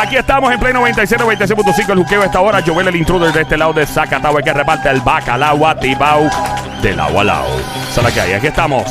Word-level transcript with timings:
Aquí 0.00 0.16
estamos 0.16 0.52
en 0.52 0.58
Play 0.58 0.72
96, 0.72 1.20
96.5 1.20 1.90
el 1.90 1.98
juqueo 1.98 2.22
a 2.22 2.26
esta 2.26 2.40
hora. 2.40 2.62
Joel 2.66 2.88
el 2.88 2.96
intruder 2.96 3.32
de 3.32 3.42
este 3.42 3.56
lado 3.56 3.72
de 3.72 3.86
Zacatau 3.86 4.36
que 4.42 4.52
reparte 4.52 4.90
el 4.90 5.00
bacalao 5.00 5.66
atibao 5.66 6.28
del 6.82 6.98
agua 6.98 7.20
al 7.20 7.26
lado. 7.28 7.60
Esa 7.90 8.00
es 8.00 8.04
la 8.04 8.12
que 8.12 8.20
hay. 8.20 8.32
Aquí 8.32 8.48
estamos. 8.48 8.84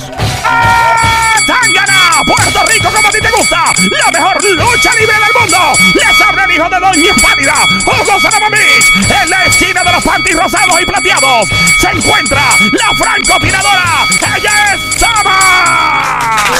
¡Ah! 0.45 1.35
¡Tangana! 1.45 2.23
¡Puerto 2.25 2.63
Rico 2.65 2.89
como 2.91 3.07
a 3.07 3.11
ti 3.11 3.19
te 3.21 3.29
gusta! 3.31 3.73
¡La 4.05 4.11
mejor 4.11 4.43
lucha 4.43 4.95
libre 4.95 5.15
del 5.15 5.33
mundo! 5.41 5.57
¡Les 5.95 6.21
abre 6.21 6.43
el 6.45 6.51
hijo 6.51 6.69
de 6.69 6.79
Doña 6.79 7.13
Pálida! 7.21 7.55
¡Hugo 7.85 8.19
Saramamich! 8.19 9.21
En 9.21 9.29
la 9.29 9.45
esquina 9.45 9.83
de 9.83 9.91
los 9.91 10.03
pantis 10.03 10.35
rosados 10.35 10.81
y 10.81 10.85
plateados 10.85 11.49
se 11.79 11.89
encuentra 11.89 12.41
la 12.71 12.95
francotiradora. 12.95 14.05
¡Ella 14.37 14.73
es 14.73 14.81
Sama! 14.99 16.51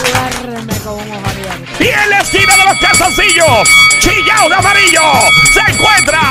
Y 1.82 1.88
en 1.88 2.10
la 2.12 2.20
esquina 2.20 2.56
de 2.56 2.64
los 2.64 2.78
calzoncillos, 2.80 3.70
chillao 3.98 4.48
de 4.48 4.56
amarillo, 4.56 5.02
se 5.52 5.60
encuentra 5.72 6.22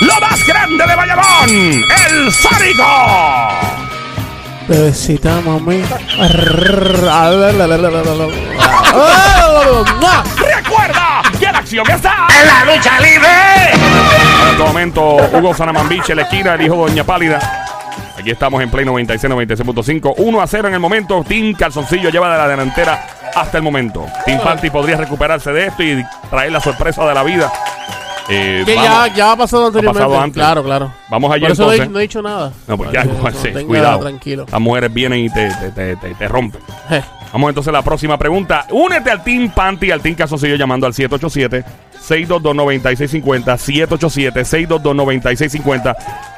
lo 0.00 0.18
más 0.18 0.46
grande 0.46 0.86
de 0.86 0.96
Bayamón, 0.96 1.84
el 2.08 2.32
Sónico. 2.32 2.86
Bebecita, 4.66 5.42
mami. 5.42 5.82
Recuerda 10.38 11.22
que 11.38 11.52
la 11.52 11.58
acción 11.58 11.90
está 11.90 12.26
en 12.40 12.46
la 12.46 12.64
lucha 12.74 13.00
libre. 13.00 13.28
En 13.74 14.48
este 14.52 14.62
momento, 14.62 15.16
Hugo 15.34 15.52
Sanamambich 15.52 16.08
en 16.08 16.16
la 16.16 16.22
esquina, 16.22 16.54
el 16.54 16.62
hijo 16.62 16.76
de 16.76 16.92
Doña 16.92 17.04
Pálida. 17.04 17.66
Aquí 18.18 18.30
estamos 18.30 18.62
en 18.62 18.70
Play 18.70 18.86
96, 18.86 19.30
96.5. 19.30 20.14
1 20.16 20.40
a 20.40 20.46
0 20.46 20.68
en 20.68 20.74
el 20.74 20.80
momento. 20.80 21.22
Team 21.28 21.52
Calzoncillo 21.52 22.08
lleva 22.08 22.32
de 22.32 22.38
la 22.38 22.48
delantera 22.48 23.19
hasta 23.34 23.58
el 23.58 23.62
momento. 23.62 24.06
Team 24.24 24.40
Panty 24.42 24.70
podría 24.70 24.96
recuperarse 24.96 25.52
de 25.52 25.66
esto 25.66 25.82
y 25.82 26.02
traer 26.30 26.52
la 26.52 26.60
sorpresa 26.60 27.04
de 27.06 27.14
la 27.14 27.22
vida. 27.22 27.52
Eh, 28.32 28.62
Que 28.64 28.76
ya, 28.76 28.82
vamos. 28.82 29.14
ya 29.16 29.32
ha 29.32 29.36
pasado 29.36 29.66
anteriormente. 29.66 30.04
pasado 30.06 30.20
antes. 30.22 30.40
Claro, 30.40 30.62
claro. 30.62 30.92
Vamos 31.08 31.32
allá 31.32 31.40
Por 31.46 31.50
eso 31.50 31.64
no 31.64 31.70
he- 31.70 31.74
entonces. 31.74 31.92
no 31.92 31.98
he 31.98 32.02
dicho 32.02 32.22
nada. 32.22 32.52
No, 32.68 32.76
pues 32.76 32.92
ya, 32.92 33.02
pues, 33.02 33.34
lo 33.34 33.40
sí, 33.40 33.48
tenga 33.48 33.66
cuidado. 33.66 33.98
Tranquilo. 34.00 34.46
Las 34.52 34.60
mujeres 34.60 34.92
vienen 34.94 35.18
y 35.20 35.30
te, 35.30 35.48
te, 35.74 35.96
te, 35.96 36.14
te- 36.14 36.28
rompen. 36.28 36.60
Eh, 36.90 37.02
Vamos 37.32 37.48
entonces 37.48 37.68
a 37.68 37.72
la 37.72 37.82
próxima 37.82 38.16
pregunta. 38.18 38.66
Únete 38.70 39.10
al 39.10 39.22
Team 39.24 39.50
Panty, 39.50 39.90
al 39.90 40.00
Team 40.00 40.14
Calzoncillo 40.16 40.54
llamando 40.56 40.86
al 40.86 40.92
787-622-9650. 40.94 43.56
787-622-9650. 43.56 45.96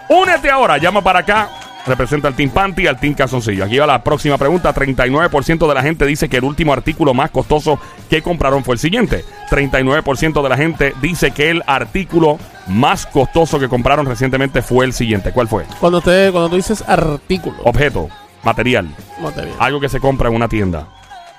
Únete 0.09 0.51
ahora, 0.51 0.79
llama 0.79 1.03
para 1.03 1.19
acá. 1.20 1.48
Representa 1.85 2.29
al 2.29 2.35
Team 2.35 2.51
Panty, 2.51 2.87
al 2.87 2.99
Team 3.01 3.15
Calzoncillo. 3.15 3.65
Aquí 3.65 3.77
va 3.79 3.87
la 3.87 4.05
próxima 4.05 4.39
pregunta. 4.39 4.73
39% 4.73 5.67
de 5.69 5.75
la 5.75 5.83
gente 5.83 6.07
dice 6.07 6.29
que 6.29 6.37
el 6.37 6.45
último 6.45 6.73
artículo 6.73 7.13
más 7.13 7.31
costoso 7.33 7.79
que 8.09 8.23
compraron 8.23 8.63
fue 8.63 8.75
el 8.75 8.79
siguiente. 8.79 9.25
39% 9.51 10.43
de 10.43 10.49
la 10.49 10.57
gente 10.57 10.95
dice 11.03 11.33
que 11.33 11.51
el 11.51 11.63
artículo 11.67 12.39
más 12.69 13.05
costoso 13.07 13.59
que 13.59 13.69
compraron 13.69 14.07
recientemente 14.07 14.63
fue 14.63 14.85
el 14.85 14.93
siguiente. 14.93 15.33
¿Cuál 15.33 15.49
fue? 15.49 15.65
Cuando, 15.81 16.01
te, 16.01 16.31
cuando 16.31 16.51
tú 16.51 16.57
dices 16.57 16.85
artículo, 16.87 17.57
Objeto, 17.65 18.09
material, 18.45 18.89
material. 19.21 19.57
algo 19.59 19.81
que 19.81 19.89
se 19.89 19.99
compra 19.99 20.29
en 20.29 20.37
una 20.37 20.47
tienda. 20.49 20.87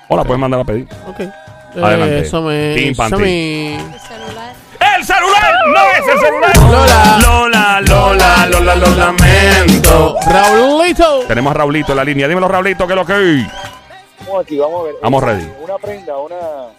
O 0.08 0.16
la 0.16 0.24
puedes 0.24 0.38
mandar 0.40 0.60
a 0.60 0.64
pedir. 0.64 0.86
Ok. 1.08 1.20
Adelante. 1.82 2.18
Eh, 2.18 2.20
eso 2.20 2.42
me. 2.42 2.74
Team 2.74 2.90
eso 2.90 2.96
Panty. 3.02 3.22
me- 3.22 3.78
El 5.04 5.08
celular. 5.08 5.44
¡El 5.44 5.44
celular! 5.44 5.54
¡No 5.66 5.82
es 5.90 6.08
el 6.08 6.18
celular! 6.18 6.56
Lola. 6.56 7.18
Lola, 7.20 7.80
Lola, 7.82 8.46
Lola, 8.46 8.74
lo 8.74 8.86
lamento. 8.96 10.16
Raulito. 10.26 11.20
Tenemos 11.28 11.50
a 11.50 11.54
Raulito 11.54 11.92
en 11.92 11.96
la 11.96 12.04
línea. 12.04 12.26
Dímelo, 12.26 12.48
Raulito, 12.48 12.86
¿qué 12.86 12.94
es 12.94 12.96
lo 12.96 13.04
que 13.04 13.12
hay? 13.12 13.46
Vamos 14.26 14.42
aquí, 14.44 14.58
vamos 14.58 14.80
a 14.80 14.84
ver. 14.84 14.94
Vamos 15.02 15.22
ready. 15.22 15.48
Una 15.62 15.76
prenda, 15.78 16.16
una 16.18 16.36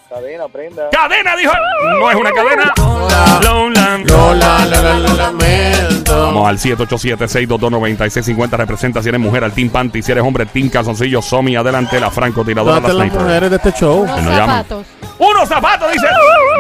cadena, 0.10 0.48
prenda. 0.48 0.90
¡Cadena, 0.92 1.36
dijo! 1.36 1.52
No 2.00 2.10
es 2.10 2.16
una 2.16 2.32
cadena. 2.32 2.74
Lola. 2.78 3.40
Lola. 3.44 3.98
Lola, 4.06 4.66
Lola, 4.66 4.94
lo 5.00 5.14
lamento. 5.16 6.26
Vamos 6.26 6.48
al 6.50 6.58
787-622-9650. 6.58 8.50
Representa 8.58 9.02
si 9.02 9.10
eres 9.10 9.22
mujer 9.22 9.44
al 9.44 9.52
Team 9.54 9.70
Panty. 9.70 10.02
Si 10.02 10.12
eres 10.12 10.24
hombre, 10.24 10.46
Team 10.48 10.70
Calzoncillo. 10.70 11.22
Somi, 11.22 11.56
adelante, 11.56 12.00
la 12.00 12.10
francotiradora, 12.12 12.76
¿Dónde 12.80 12.94
la 12.94 13.06
están 13.06 13.08
las 13.08 13.08
sniper. 13.10 13.28
mujeres 13.28 13.50
de 13.52 13.56
este 13.58 13.72
show? 13.80 14.02
Unos 14.04 14.22
nos 14.24 14.36
zapatos. 14.36 14.86
¡Unos 15.20 15.48
zapatos, 15.50 15.92
dice! 15.94 16.08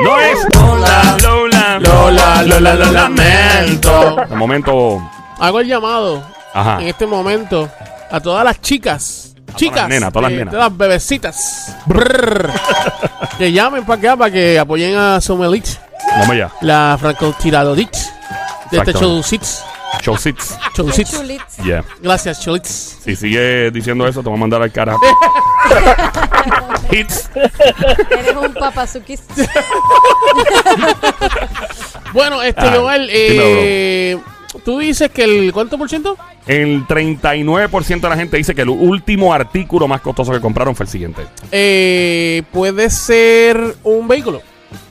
No 0.04 0.20
es. 0.20 0.38
Lola. 0.56 1.18
Lola. 1.22 1.80
Lola, 1.80 2.44
Lola, 2.44 2.76
lo 2.76 2.92
lamento. 2.92 4.16
De 4.30 4.36
momento. 4.36 5.02
Hago 5.40 5.59
el 5.59 5.68
llamado 5.68 6.24
Ajá. 6.54 6.80
en 6.82 6.88
este 6.88 7.06
momento 7.06 7.68
a 8.12 8.20
todas 8.20 8.46
las 8.46 8.62
chicas. 8.62 9.25
Chicas, 9.56 9.82
las 9.82 9.90
nenas, 9.90 10.10
a 10.10 10.12
todas 10.12 10.24
las 10.24 10.32
eh, 10.32 10.36
nenas. 10.40 10.54
todas 10.54 10.70
las 10.70 10.78
bebecitas. 10.78 11.76
Brrr. 11.86 12.52
que 13.38 13.52
llamen 13.52 13.86
para 13.86 14.00
acá 14.00 14.18
para 14.18 14.32
que 14.32 14.58
apoyen 14.60 14.98
a 14.98 15.22
Somelich, 15.22 15.78
Vamos 16.12 16.30
allá. 16.32 16.52
la 16.62 16.98
francotiradorich 17.00 17.98
de 18.72 18.78
este. 18.78 18.94
Show 18.94 20.18
chulits. 20.18 20.56
Yeah. 21.64 21.84
Gracias, 22.02 22.42
Cholits. 22.44 22.98
Si 23.04 23.16
sigue 23.16 23.72
diciendo 23.72 24.06
eso, 24.08 24.22
te 24.22 24.30
voy 24.30 24.38
a 24.38 24.42
mandar 24.42 24.62
al 24.62 24.72
cara. 24.72 24.96
Hits. 26.92 27.30
Eres 28.12 28.36
un 28.36 28.54
papazuquis. 28.54 29.22
Bueno, 32.14 32.42
este, 32.42 32.62
Ah, 32.62 32.74
Joel, 32.78 33.10
eh, 33.12 34.18
tú 34.64 34.80
dices 34.80 35.10
que 35.12 35.24
el. 35.24 35.52
¿Cuánto 35.54 35.78
por 35.78 35.90
ciento? 35.90 36.18
El 36.48 36.86
39% 36.88 38.00
de 38.02 38.10
la 38.10 38.16
gente 38.16 38.38
dice 38.38 38.54
que 38.54 38.62
el 38.62 38.70
último 38.70 39.34
artículo 39.34 39.88
más 39.88 40.02
costoso 40.02 40.32
que 40.32 40.40
compraron 40.40 40.76
fue 40.76 40.86
el 40.86 40.90
siguiente. 40.90 41.26
Eh, 41.52 42.44
puede 42.52 42.90
ser 42.90 43.76
un 43.84 44.08
vehículo. 44.08 44.42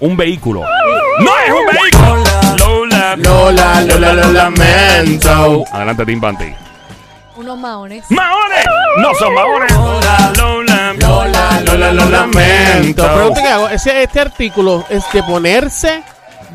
Un 0.01 0.17
vehículo. 0.17 0.61
¡No 0.61 1.31
es 1.47 1.53
un 1.53 1.67
vehículo! 1.67 2.25
Lola. 2.59 3.17
Lola, 3.17 3.81
Lola, 3.83 4.13
lo 4.15 4.33
lamento. 4.33 5.65
Adelante, 5.71 6.07
Team 6.07 6.21
Panty. 6.21 6.53
Unos 7.37 7.59
maones. 7.59 8.05
¡Maones! 8.11 8.65
¡No 8.99 9.15
son 9.15 9.35
maones! 9.35 9.73
Lola, 9.73 10.33
Lola. 10.37 10.95
Lola, 11.01 11.61
Lola, 11.65 11.93
lo 11.93 12.09
lamento. 12.09 13.15
Pregunta 13.15 13.43
que 13.43 13.49
hago: 13.49 13.69
ese, 13.69 14.03
este 14.03 14.21
artículo 14.21 14.85
es 14.89 15.05
de 15.13 15.23
ponerse 15.23 16.03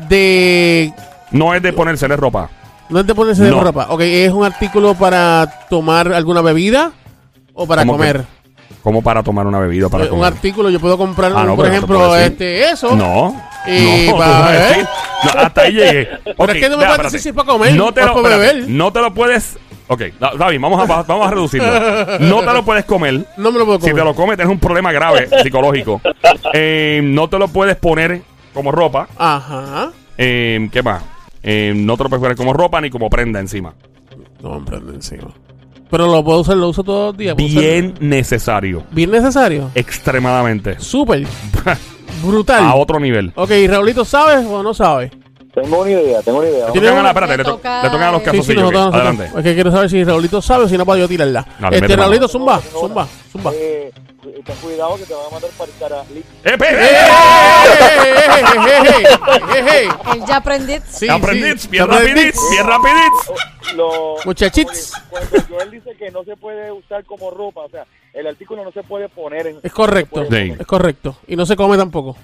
de. 0.08 0.92
No 1.30 1.54
es 1.54 1.62
de 1.62 1.72
ponérsele 1.72 2.16
ropa. 2.16 2.48
No 2.90 3.00
es 3.00 3.06
de 3.06 3.14
ponerse 3.14 3.44
de 3.44 3.50
No. 3.50 3.60
ropa. 3.62 3.86
Ok, 3.90 4.00
¿es 4.02 4.32
un 4.32 4.44
artículo 4.44 4.94
para 4.94 5.48
tomar 5.70 6.12
alguna 6.12 6.40
bebida 6.42 6.92
o 7.54 7.66
para 7.66 7.82
¿Cómo 7.82 7.92
que? 7.92 7.98
comer? 7.98 8.24
Como 8.82 9.02
para 9.02 9.22
tomar 9.22 9.46
una 9.46 9.58
bebida 9.60 9.88
para 9.88 10.04
Eh, 10.04 10.06
un 10.10 10.18
comer. 10.18 10.32
artículo, 10.32 10.70
yo 10.70 10.80
puedo 10.80 10.96
comprar, 10.98 11.32
Ah, 11.36 11.44
no, 11.44 11.54
por 11.54 11.64
pero 11.66 11.70
te 11.70 11.76
ejemplo, 11.76 12.16
este, 12.16 12.70
eso. 12.70 12.96
No. 12.96 13.40
Y 13.66 14.08
no, 14.08 14.16
para 14.18 14.76
no, 15.22 15.40
hasta 15.40 15.60
ahí 15.62 15.72
llegué. 15.72 16.08
Ok, 16.36 16.48
es 16.48 16.54
que 16.56 16.68
no 16.70 16.78
me 16.78 16.86
decir 16.98 17.20
si 17.20 17.28
es 17.28 17.34
para 17.34 17.46
comer 17.46 17.74
No 17.74 17.92
te 17.92 18.00
lo, 18.04 18.14
para 18.22 18.34
espérate, 18.36 18.54
beber. 18.56 18.70
No 18.70 18.92
te 18.92 19.00
lo 19.00 19.12
puedes. 19.14 19.58
Ok, 19.86 20.02
da- 20.18 20.28
está 20.30 20.48
bien, 20.48 20.62
vamos 20.62 20.80
a, 20.80 21.02
vamos 21.02 21.26
a 21.26 21.30
reducirlo. 21.30 21.68
No 22.20 22.40
te 22.40 22.52
lo 22.52 22.64
puedes 22.64 22.84
comer. 22.86 23.24
No 23.36 23.52
me 23.52 23.58
lo 23.58 23.66
puedo 23.66 23.78
Si 23.80 23.90
comer. 23.90 23.96
te 23.96 24.04
lo 24.04 24.14
comes, 24.14 24.36
tienes 24.36 24.50
un 24.52 24.58
problema 24.58 24.90
grave 24.92 25.28
psicológico. 25.42 26.00
Eh, 26.54 27.00
no 27.04 27.28
te 27.28 27.38
lo 27.38 27.48
puedes 27.48 27.76
poner 27.76 28.22
como 28.54 28.72
ropa. 28.72 29.08
Ajá. 29.18 29.90
Eh, 30.16 30.68
¿Qué 30.72 30.82
más? 30.82 31.02
Eh, 31.42 31.72
no 31.74 31.96
te 31.96 32.02
lo 32.04 32.08
puedes 32.10 32.22
poner 32.22 32.36
como 32.36 32.52
ropa 32.52 32.80
ni 32.80 32.90
como 32.90 33.08
prenda 33.10 33.40
encima. 33.40 33.74
No 34.42 34.60
me 34.60 34.66
prende 34.66 34.94
encima. 34.94 35.28
Pero 35.90 36.06
lo 36.06 36.22
puedo 36.22 36.40
usar, 36.40 36.56
lo 36.56 36.68
uso 36.68 36.84
todos 36.84 37.08
los 37.12 37.16
días. 37.18 37.34
¿puedo 37.34 37.48
Bien 37.48 37.86
usarlo? 37.92 38.08
necesario. 38.08 38.82
Bien 38.92 39.10
necesario. 39.10 39.70
Extremadamente. 39.74 40.78
Súper. 40.78 41.26
Brutal. 42.24 42.64
A 42.64 42.74
otro 42.74 43.00
nivel. 43.00 43.32
Ok, 43.34 43.50
Raulito, 43.68 44.04
¿sabes 44.04 44.44
o 44.46 44.62
no 44.62 44.74
sabe? 44.74 45.10
Tengo 45.54 45.80
una 45.80 45.90
idea, 45.90 46.22
tengo 46.22 46.38
una 46.38 46.48
idea. 46.48 46.66
Le 46.66 46.72
¿Tiene 46.72 46.88
tocan 46.88 46.92
a 46.92 46.94
la- 46.94 47.00
una- 47.00 47.08
espérate, 47.10 47.32
le, 47.32 47.38
Le 47.38 47.44
to- 47.44 47.50
toca- 47.56 47.82
le 47.82 47.90
tocan 47.90 48.02
a 48.08 48.12
los 48.12 48.20
Sí, 48.22 48.24
Sí, 48.24 48.30
sí, 48.30 48.36
calzoncillos. 48.54 48.62
nosotros, 48.62 48.86
ok, 48.86 48.92
nosotros. 48.92 49.16
Adelante. 49.16 49.38
Es 49.38 49.44
que 49.44 49.54
quiero 49.54 49.70
saber 49.72 49.90
si 49.90 50.04
Raulito 50.04 50.42
sabe 50.42 50.64
o 50.64 50.68
si 50.68 50.78
no 50.78 50.86
para 50.86 50.98
yo 51.00 51.08
tirarla. 51.08 51.46
Dale, 51.58 51.76
este, 51.78 51.96
Raulito, 51.96 52.28
zumba, 52.28 52.60
zumba, 52.60 53.08
zumba. 53.32 53.52
Eh, 53.54 53.90
ten 54.20 54.56
cuidado 54.56 54.96
que 54.96 55.04
te 55.04 55.14
van 55.14 55.26
a 55.26 55.30
mandar 55.30 55.50
para 55.56 55.70
el 55.72 55.78
cara. 55.78 56.04
Li- 56.12 56.24
¡Eh, 56.44 56.58
pe- 56.58 56.68
¡Eh, 56.68 56.78
eh, 56.80 57.06
eh, 58.04 58.44
eh, 58.56 59.04
eh, 59.56 59.84
eh! 59.84 59.88
El 60.14 60.26
ya 60.26 60.36
aprendí. 60.36 60.74
Sí, 60.88 61.06
sí. 61.08 61.68
bien 61.70 61.88
rapidits, 61.88 62.50
bien 62.50 62.66
rapidits. 62.66 63.74
Lo, 63.76 64.16
Muchachitos. 64.24 64.92
Cuando 65.08 65.36
Joel 65.48 65.70
dice 65.70 65.94
que 65.96 66.10
no 66.10 66.24
se 66.24 66.36
puede 66.36 66.70
usar 66.72 67.04
como 67.04 67.30
ropa, 67.30 67.62
o 67.62 67.68
sea, 67.70 67.86
el 68.12 68.26
artículo 68.26 68.64
no 68.64 68.72
se 68.72 68.82
puede 68.82 69.08
poner 69.08 69.46
en... 69.46 69.60
Es 69.62 69.72
correcto. 69.72 70.22
Es 70.22 70.66
correcto. 70.66 71.16
Y 71.26 71.36
no 71.36 71.46
se 71.46 71.56
come 71.56 71.76
tampoco. 71.76 72.16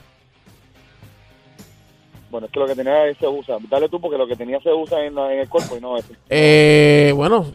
Bueno, 2.31 2.47
es 2.49 2.53
que 2.53 2.59
lo 2.61 2.67
que 2.67 2.75
tenía 2.75 3.15
se 3.19 3.27
usa. 3.29 3.57
Dale 3.71 3.89
tú 3.89 4.01
porque 4.01 4.19
lo 4.19 4.27
que 4.27 4.37
tenía 4.37 4.61
se 4.61 4.73
usa 4.73 5.01
en, 5.05 5.15
la- 5.15 5.33
en 5.33 5.39
el 5.41 5.49
cuerpo 5.49 5.77
y 5.77 5.81
no 5.81 5.97
ese. 5.97 6.13
Eh, 6.29 7.13
bueno, 7.15 7.47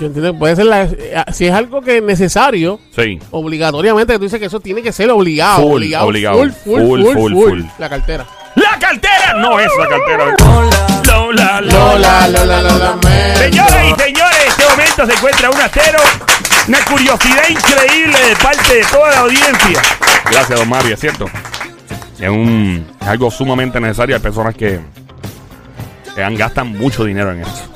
yo 0.00 0.06
entiendo 0.06 0.32
que 0.32 0.38
puede 0.38 0.56
ser 0.56 0.66
la, 0.66 0.82
eh, 0.82 1.24
si 1.32 1.46
es 1.46 1.52
algo 1.54 1.80
que 1.80 1.98
es 1.98 2.02
necesario, 2.02 2.78
Sí. 2.94 3.18
obligatoriamente 3.30 4.16
tú 4.18 4.24
dices 4.24 4.38
que 4.40 4.46
eso 4.46 4.60
tiene 4.60 4.82
que 4.82 4.92
ser 4.92 5.10
obligado, 5.10 5.62
Full, 5.62 5.72
obligado, 5.76 6.06
obligado. 6.06 6.38
full, 6.38 6.50
full, 6.50 6.80
Full, 6.80 7.02
full, 7.02 7.12
full, 7.14 7.32
full, 7.32 7.48
full. 7.48 7.62
la 7.78 7.88
cartera. 7.88 8.26
La 8.56 8.78
cartera 8.78 9.34
no 9.38 9.60
es 9.60 9.68
la 9.78 9.88
cartera. 9.88 10.34
Lola, 11.06 11.60
Lola, 11.60 12.28
Lola, 12.28 12.62
Lola, 12.62 12.98
Señoras 13.36 13.84
y 13.86 14.02
señores, 14.02 14.36
en 14.44 14.48
este 14.48 14.64
momento 14.68 15.06
se 15.06 15.12
encuentra 15.12 15.50
un 15.50 15.60
astero. 15.60 15.98
Una 16.68 16.78
curiosidad 16.84 17.48
increíble 17.48 18.18
de 18.28 18.36
parte 18.42 18.74
de 18.74 18.84
toda 18.90 19.10
la 19.10 19.18
audiencia. 19.20 19.80
Gracias, 20.30 20.58
don 20.58 20.68
Mario, 20.68 20.94
es 20.94 21.00
cierto. 21.00 21.26
Es, 22.18 22.28
un, 22.28 22.86
es 23.00 23.06
algo 23.06 23.30
sumamente 23.30 23.78
necesario. 23.78 24.16
Hay 24.16 24.22
personas 24.22 24.54
que, 24.54 24.80
que 26.14 26.36
gastan 26.36 26.68
mucho 26.76 27.04
dinero 27.04 27.30
en 27.32 27.42
esto. 27.42 27.75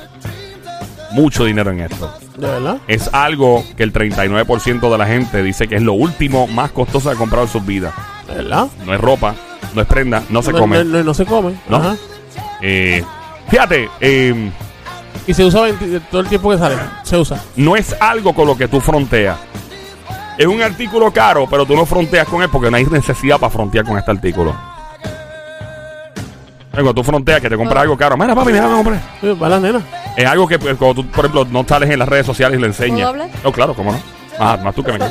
Mucho 1.13 1.45
dinero 1.45 1.71
en 1.71 1.81
esto. 1.81 2.13
¿De 2.37 2.47
verdad? 2.47 2.77
Es 2.87 3.09
algo 3.13 3.63
que 3.75 3.83
el 3.83 3.91
39% 3.93 4.91
de 4.91 4.97
la 4.97 5.05
gente 5.05 5.43
dice 5.43 5.67
que 5.67 5.75
es 5.75 5.81
lo 5.81 5.93
último 5.93 6.47
más 6.47 6.71
costoso 6.71 7.09
que 7.09 7.15
ha 7.15 7.17
comprado 7.17 7.45
en 7.45 7.51
sus 7.51 7.65
vidas. 7.65 7.93
¿De 8.27 8.35
verdad? 8.35 8.67
No 8.85 8.93
es 8.93 9.01
ropa, 9.01 9.35
no 9.73 9.81
es 9.81 9.87
prenda, 9.87 10.23
no 10.29 10.41
se 10.41 10.51
No, 10.53 10.59
come. 10.59 10.77
No, 10.77 10.83
no- 10.97 11.03
no 11.03 11.13
se 11.13 11.25
come. 11.25 11.53
¿No? 11.67 11.77
Ajá. 11.77 11.95
Eh, 12.61 13.03
fíjate, 13.49 13.89
eh, 13.99 14.51
Y 15.27 15.33
se 15.33 15.43
usa 15.45 15.61
20 15.61 15.99
todo 16.11 16.21
el 16.21 16.27
tiempo 16.27 16.49
que 16.51 16.57
sale. 16.57 16.75
Se 17.03 17.17
usa. 17.17 17.39
no 17.57 17.75
es 17.75 17.95
algo 17.99 18.33
con 18.33 18.47
lo 18.47 18.57
que 18.57 18.67
tú 18.67 18.79
fronteas. 18.79 19.37
Es 20.37 20.47
un 20.47 20.61
artículo 20.61 21.11
caro, 21.11 21.45
pero 21.49 21.65
tú 21.65 21.75
no 21.75 21.85
fronteas 21.85 22.27
con 22.27 22.41
él 22.41 22.49
porque 22.51 22.71
no 22.71 22.77
hay 22.77 22.85
necesidad 22.85 23.37
para 23.37 23.51
frontear 23.51 23.85
con 23.85 23.97
este 23.97 24.09
artículo. 24.11 24.55
Cuando 26.71 26.93
tú 26.93 27.03
fronteas 27.03 27.41
que 27.41 27.49
te 27.49 27.57
compras 27.57 27.81
algo 27.81 27.97
caro, 27.97 28.15
mira 28.17 28.33
papi, 28.33 28.53
mira, 28.53 28.67
me 28.67 28.75
compré. 28.75 28.97
Sí, 29.19 29.27
Va 29.33 29.49
la 29.49 29.59
nena. 29.59 29.81
Es 30.15 30.25
algo 30.25 30.47
que 30.47 30.57
pues, 30.57 30.77
cuando 30.77 31.01
tú, 31.01 31.07
por 31.09 31.25
ejemplo, 31.25 31.45
no 31.51 31.65
sales 31.67 31.89
en 31.89 31.99
las 31.99 32.07
redes 32.07 32.25
sociales 32.25 32.57
y 32.57 32.61
le 32.61 32.67
enseñas. 32.67 32.95
¿Puedo 32.97 33.09
hablar? 33.09 33.27
No, 33.43 33.51
claro, 33.51 33.73
cómo 33.73 33.91
no. 33.91 33.99
Ah, 34.39 34.57
más 34.63 34.73
tú 34.73 34.81
que 34.83 34.93
me 34.93 35.05
Eh, 35.05 35.09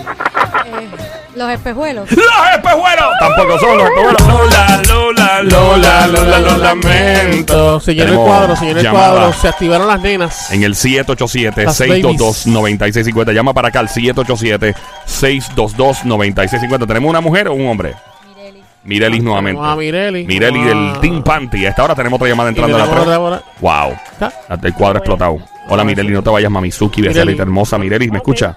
los 1.35 1.51
espejuelos. 1.51 2.11
¡Los 2.11 2.25
espejuelos! 2.57 3.09
Tampoco 3.21 3.59
son 3.59 3.77
los 3.79 3.87
espejuelos. 3.89 4.23
Lola, 4.27 4.83
Lola, 4.89 5.43
Lola, 5.43 6.07
Lola, 6.07 6.39
lo 6.41 6.57
lamento. 6.57 7.79
Se 7.81 7.95
llenó 7.95 8.07
el 8.13 8.17
Tenemos 8.17 8.27
cuadro, 8.29 8.57
se 8.57 8.65
llenó 8.67 8.79
el 8.81 8.85
llamada 8.85 9.11
cuadro. 9.13 9.33
Se 9.35 9.49
activaron 9.49 9.87
las 9.87 10.01
nenas. 10.01 10.51
En 10.51 10.63
el 10.65 10.71
Las 10.73 10.75
787-622-9650. 10.75 13.33
Llama 13.33 13.53
para 13.55 13.69
acá 13.69 13.79
al 13.81 13.89
787-622-9650. 13.89 16.87
¿Tenemos 16.87 17.11
una 17.11 17.21
mujer 17.21 17.49
o 17.49 17.55
un 17.55 17.69
hombre? 17.69 17.95
Mireli. 18.83 19.11
Mirelis 19.11 19.23
nuevamente. 19.23 19.61
Ah, 19.63 19.77
Mireli. 19.77 20.25
Mireli 20.27 20.63
del. 20.65 21.01
Team 21.01 21.23
Panty. 21.23 21.67
A 21.67 21.71
esta 21.71 21.85
hora 21.85 21.95
tenemos 21.95 22.17
otra 22.19 22.29
llamada 22.29 22.49
entrando 22.49 22.77
a 22.77 22.79
la 22.79 22.85
tenemos 22.87 23.05
3. 23.07 23.17
otra 23.19 23.21
hora. 23.21 23.43
Wow. 23.61 23.97
El 24.63 24.75
cuadro 24.75 24.99
explotado. 24.99 25.39
Hola 25.69 25.85
Mireli, 25.85 26.13
no 26.13 26.23
te 26.23 26.31
vayas, 26.31 26.51
Mamizuki, 26.51 27.01
Mireli. 27.03 27.15
becerrita 27.19 27.43
hermosa. 27.43 27.79
Mireli, 27.79 28.11
¿me 28.11 28.19
escucha? 28.19 28.57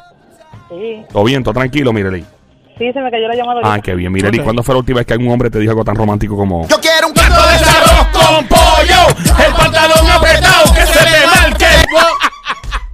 Sí, 0.69 1.03
¿Todo 1.11 1.23
bien? 1.25 1.43
¿Todo 1.43 1.53
tranquilo, 1.53 1.93
Mireli? 1.93 2.25
sí, 2.77 2.91
se 2.91 2.99
me 3.01 3.11
cayó 3.11 3.27
la 3.27 3.35
llamada. 3.35 3.61
Ah, 3.63 3.79
qué 3.79 3.93
bien. 3.93 4.11
Mireli. 4.11 4.39
¿cuándo 4.39 4.63
fue 4.63 4.73
la 4.73 4.79
última 4.79 4.97
vez 4.99 5.05
que 5.07 5.13
algún 5.13 5.31
hombre 5.31 5.49
te 5.51 5.59
dijo 5.59 5.71
algo 5.71 5.83
tan 5.85 5.95
romántico 5.95 6.35
como... 6.35 6.67
Yo 6.67 6.79
quiero 6.81 7.07
un 7.07 7.13
plato 7.13 7.35
de 7.47 7.55
arroz 7.55 8.07
con 8.11 8.47
pollo, 8.47 9.45
el 9.45 9.53
pantalón 9.53 10.09
apretado, 10.09 10.73
que 10.73 10.81
se 10.85 11.03
le 11.03 11.27
marque. 11.27 11.65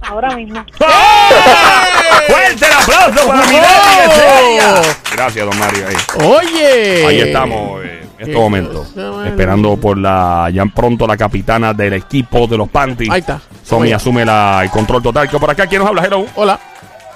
Ahora 0.02 0.36
mismo. 0.36 0.62
¡Fuerte 2.26 2.66
el 2.66 2.72
aplauso 2.72 3.26
para 3.28 3.46
Mireli! 3.46 4.99
Gracias, 5.20 5.44
don 5.44 5.58
Mario. 5.58 5.84
ahí. 5.86 6.26
Oye. 6.26 7.06
Ahí 7.06 7.20
estamos 7.20 7.84
eh, 7.84 8.08
en 8.18 8.26
este 8.26 8.32
momento. 8.34 8.86
Esperando 9.26 9.76
por 9.76 9.98
la 9.98 10.48
ya 10.50 10.64
pronto 10.64 11.06
la 11.06 11.14
capitana 11.14 11.74
del 11.74 11.92
equipo 11.92 12.46
de 12.46 12.56
los 12.56 12.70
Panty. 12.70 13.06
Ahí 13.10 13.20
está. 13.20 13.38
Somi 13.62 13.88
Oye. 13.88 13.94
asume 13.94 14.24
la, 14.24 14.60
el 14.62 14.70
control 14.70 15.02
total. 15.02 15.28
Que 15.28 15.38
por 15.38 15.50
acá, 15.50 15.66
¿quién 15.66 15.80
nos 15.82 15.88
habla? 15.90 16.06
Hello. 16.06 16.24
Hola. 16.36 16.58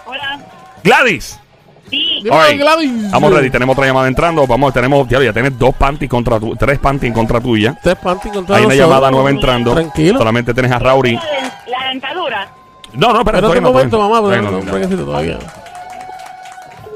Hola. 0.04 0.38
Gladys. 0.82 1.40
Sí. 1.88 2.22
Right. 2.24 2.60
Gladys. 2.60 3.04
Estamos 3.04 3.32
ready. 3.32 3.48
Tenemos 3.48 3.72
otra 3.72 3.86
llamada 3.86 4.06
entrando. 4.06 4.46
Vamos, 4.46 4.74
tenemos, 4.74 5.08
ya, 5.08 5.22
ya 5.22 5.32
tienes 5.32 5.58
dos 5.58 5.74
panty 5.74 6.06
contra 6.06 6.38
tu, 6.38 6.54
tres 6.56 6.78
panty 6.78 7.06
en 7.06 7.14
contra 7.14 7.40
tuya. 7.40 7.74
Tres 7.82 7.96
panty 7.96 8.28
contra 8.28 8.56
Hay 8.58 8.66
una 8.66 8.74
llamada 8.74 9.10
nueva 9.10 9.30
entrando. 9.30 9.72
Tranquilo. 9.72 10.18
Solamente 10.18 10.52
tienes 10.52 10.72
a 10.72 10.78
Rauri. 10.78 11.14
La 11.14 11.88
dentadura. 11.88 12.48
No, 12.92 13.14
no, 13.14 13.20
espera, 13.20 13.38
Pero 13.38 13.48
todavía 13.48 13.60
un 13.60 13.64
no, 13.64 13.72
momento, 13.72 13.96
todavía 13.96 13.96
no. 13.96 14.14
mamá. 14.14 14.20
Todavía 14.20 14.50
no, 14.50 14.58
linda. 14.58 14.72
brequecito 14.72 15.04
todavía. 15.06 15.38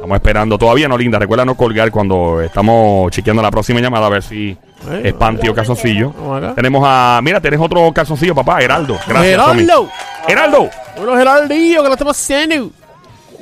Estamos 0.09 0.21
esperando. 0.21 0.57
Todavía 0.57 0.89
no, 0.89 0.97
linda. 0.97 1.19
Recuerda 1.19 1.45
no 1.45 1.55
colgar 1.55 1.91
cuando 1.91 2.41
estamos 2.41 3.11
chequeando 3.11 3.43
la 3.43 3.51
próxima 3.51 3.79
llamada 3.81 4.07
a 4.07 4.09
ver 4.09 4.23
si 4.23 4.57
es 5.03 5.13
panty 5.13 5.49
o 5.51 5.55
calzoncillo. 5.55 6.15
Tenemos 6.57 6.83
a. 6.87 7.21
Mira, 7.23 7.41
tenés 7.43 7.61
otro 7.61 7.93
calzoncillo, 7.93 8.35
papá. 8.35 8.59
Heraldo. 8.63 8.99
Gracias, 9.07 9.43
Somi. 9.45 9.61
Geraldo. 9.61 9.91
Heraldo. 10.27 10.71
Bueno, 10.97 11.15
Geraldillo, 11.17 11.83
que 11.83 11.89
lo 11.89 11.93
estamos 11.95 12.19
haciendo. 12.19 12.71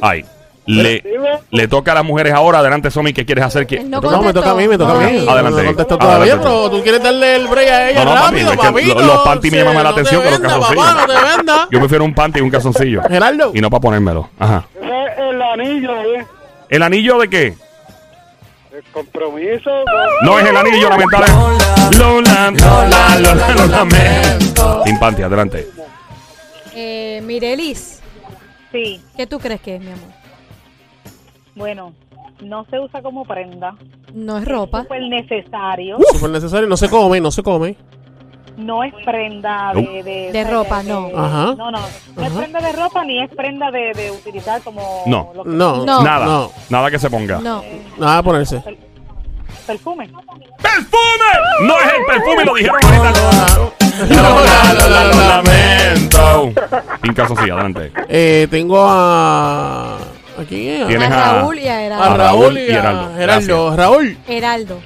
Ay. 0.03 0.25
Le, 0.69 1.01
le 1.53 1.69
toca 1.69 1.93
a 1.93 1.95
las 1.95 2.05
mujeres 2.05 2.33
ahora. 2.35 2.59
Adelante, 2.59 2.91
Somi. 2.91 3.13
¿Qué 3.13 3.25
quieres 3.25 3.45
hacer? 3.45 3.65
¿Qué- 3.69 3.85
no? 3.85 4.01
No, 4.01 4.21
me 4.21 4.33
toca 4.33 4.51
a 4.51 4.55
mí, 4.57 4.67
me 4.67 4.77
toca 4.77 4.95
a 4.95 5.09
mí. 5.09 5.25
Adelante. 5.29 5.63
No 5.63 5.67
contestó 5.69 5.95
Adelante. 5.95 5.99
todavía, 6.01 6.39
pero 6.41 6.71
tú 6.71 6.83
quieres 6.83 7.01
darle 7.01 7.37
el 7.37 7.47
break 7.47 7.69
a 7.71 7.91
ella 7.91 8.05
No, 8.05 8.11
no, 8.11 8.21
papi, 8.21 8.25
rápido, 8.43 8.51
es 8.53 8.59
que 8.59 8.67
papito. 8.67 8.95
lo- 8.97 9.07
los 9.07 9.19
panty 9.21 9.51
me 9.53 9.59
llaman 9.59 9.75
más 9.75 9.85
la 9.85 9.91
no 9.91 9.95
te 9.95 10.01
atención 10.01 10.23
que 10.25 10.31
los 10.33 10.41
calzoncillos. 10.41 10.85
papá, 10.85 11.01
no 11.07 11.07
te 11.07 11.37
venda. 11.37 11.69
Yo 11.71 11.79
prefiero 11.79 12.05
un 12.05 12.15
panty 12.15 12.39
y 12.41 12.43
un 12.43 12.51
calzoncillo. 12.51 13.03
Geraldo. 13.09 13.53
Y 13.55 13.61
no 13.61 13.71
para 13.71 13.81
ponérmelo. 13.81 14.29
Ajá. 14.41 14.65
Ese 14.75 14.89
es 14.89 15.19
el 15.31 15.41
anillo, 15.43 15.93
¿eh? 16.17 16.27
¿El 16.69 16.83
anillo 16.83 17.19
de 17.19 17.29
qué? 17.29 17.55
El 18.73 18.83
compromiso. 18.93 19.71
No 20.23 20.39
es 20.39 20.49
el 20.49 20.57
anillo, 20.57 20.89
lamentable. 20.91 21.27
Lola, 21.99 22.51
Lola, 22.51 23.19
Lola, 23.21 23.55
lo 23.55 23.67
lamento. 23.67 24.83
Adelante. 25.25 25.69
Eh, 26.75 27.21
Mirelis, 27.25 28.01
Sí. 28.73 29.01
¿qué 29.17 29.27
tú 29.27 29.39
crees 29.39 29.61
que 29.61 29.77
es, 29.77 29.81
mi 29.81 29.87
amor? 29.93 30.09
Bueno, 31.55 31.95
no 32.43 32.67
se 32.71 32.79
usa 32.79 33.01
como 33.03 33.25
prenda. 33.25 33.75
No 34.13 34.37
es 34.39 34.45
ropa. 34.45 34.83
Súper 34.83 35.03
necesario. 35.03 35.97
Súper 36.13 36.31
necesario. 36.31 36.69
No 36.69 36.77
se 36.77 36.89
come, 36.91 37.21
no 37.21 37.31
se 37.31 37.43
come. 37.43 37.77
No 38.57 38.83
es 38.85 38.93
prenda 39.05 39.73
No. 39.75 39.81
de... 39.81 40.03
De, 40.03 40.33
De 40.33 40.45
ropa, 40.45 40.83
no. 40.83 41.09
Ajá. 41.17 41.55
No, 41.57 41.71
no. 41.71 41.79
No 42.17 42.25
es 42.25 42.33
prenda 42.33 42.61
de 42.61 42.73
ropa 42.73 43.05
ni 43.05 43.23
es 43.23 43.31
prenda 43.35 43.71
de, 43.71 43.93
de 43.95 44.11
utilizar 44.11 44.61
como... 44.63 45.03
No. 45.07 45.31
lo 45.35 45.43
que- 45.45 45.51
No. 45.51 45.85
No. 45.85 46.03
Nada. 46.03 46.25
No. 46.25 46.51
Nada 46.71 46.91
que 46.91 46.99
se 46.99 47.11
ponga. 47.11 47.39
No. 47.39 47.63
Nada 47.99 48.17
de 48.17 48.23
ponerse. 48.23 48.63
Perfume. 49.67 50.09
¡Perfume! 50.63 51.63
No 51.63 51.75
es 51.79 51.87
el 51.99 52.05
perfume, 52.07 52.45
lo 52.45 52.55
dijeron 52.55 52.81
lamento. 55.29 56.53
Sin 57.03 57.15
calzoncillo, 57.15 57.55
adelante. 57.55 57.93
Eh, 58.09 58.47
tengo 58.51 58.85
a. 58.87 59.97
¿A 59.97 60.45
quién 60.49 60.83
es? 60.83 60.89
Tienes 60.89 61.11
A 61.11 61.33
Raúl 61.41 61.59
y 61.59 61.67
a 61.69 61.83
Heraldo. 61.83 62.05
a 62.05 62.17
Raúl 62.17 62.59
y 62.59 62.71
a. 62.73 63.11
Geraldo. 63.17 63.77
Raúl. 63.77 64.17
Heraldo. 64.29 64.81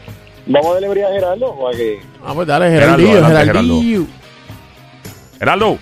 Vamos 0.46 0.72
a 0.72 0.74
celebrar 0.80 1.04
a 1.04 1.08
Gerardo 1.14 1.46
o 1.46 1.68
a 1.68 1.72
que 1.72 2.00
Ah, 2.24 2.32
pues 2.34 2.46
dale, 2.46 2.70
Geraldo, 2.70 2.96
Geraldillo, 2.96 3.24
adelante, 3.24 3.46
Geraldillo. 3.46 4.06
Heraldo. 5.40 5.78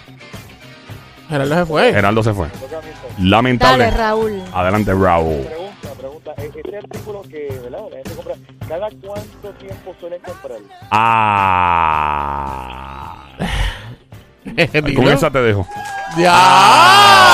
Geraldo 1.28 1.54
se 1.56 1.66
fue. 1.66 1.88
Heraldo 1.90 2.22
se 2.22 2.32
fue. 2.34 2.48
Lamentable. 3.20 3.84
Dale, 3.84 3.96
Raúl. 3.96 4.42
Adelante, 4.52 4.92
Raúl. 4.94 5.44
Pregunta, 5.44 5.90
pregunta. 5.98 6.32
e- 6.38 6.46
Este 6.54 6.76
artículo 6.76 7.22
que, 7.22 7.60
¿verdad? 7.62 7.80
La 7.90 7.96
gente 7.96 8.10
compra, 8.14 8.34
¿cada 8.68 8.88
cuánto 9.02 9.48
tiempo 9.58 9.94
suelen 10.00 10.20
comprar? 10.20 10.58
Ah. 10.90 13.14
Con 14.96 15.08
esa 15.08 15.30
te 15.30 15.42
dejo. 15.42 15.66
¡Diablo! 16.16 17.27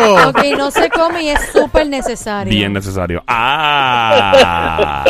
¿En 0.00 0.14
serio? 0.16 0.28
Ok, 0.28 0.58
no 0.58 0.70
se 0.70 0.90
come 0.90 1.22
y 1.22 1.28
es 1.30 1.40
súper 1.52 1.86
necesario. 1.86 2.50
Bien 2.52 2.72
necesario. 2.72 3.22
Ah. 3.26 5.04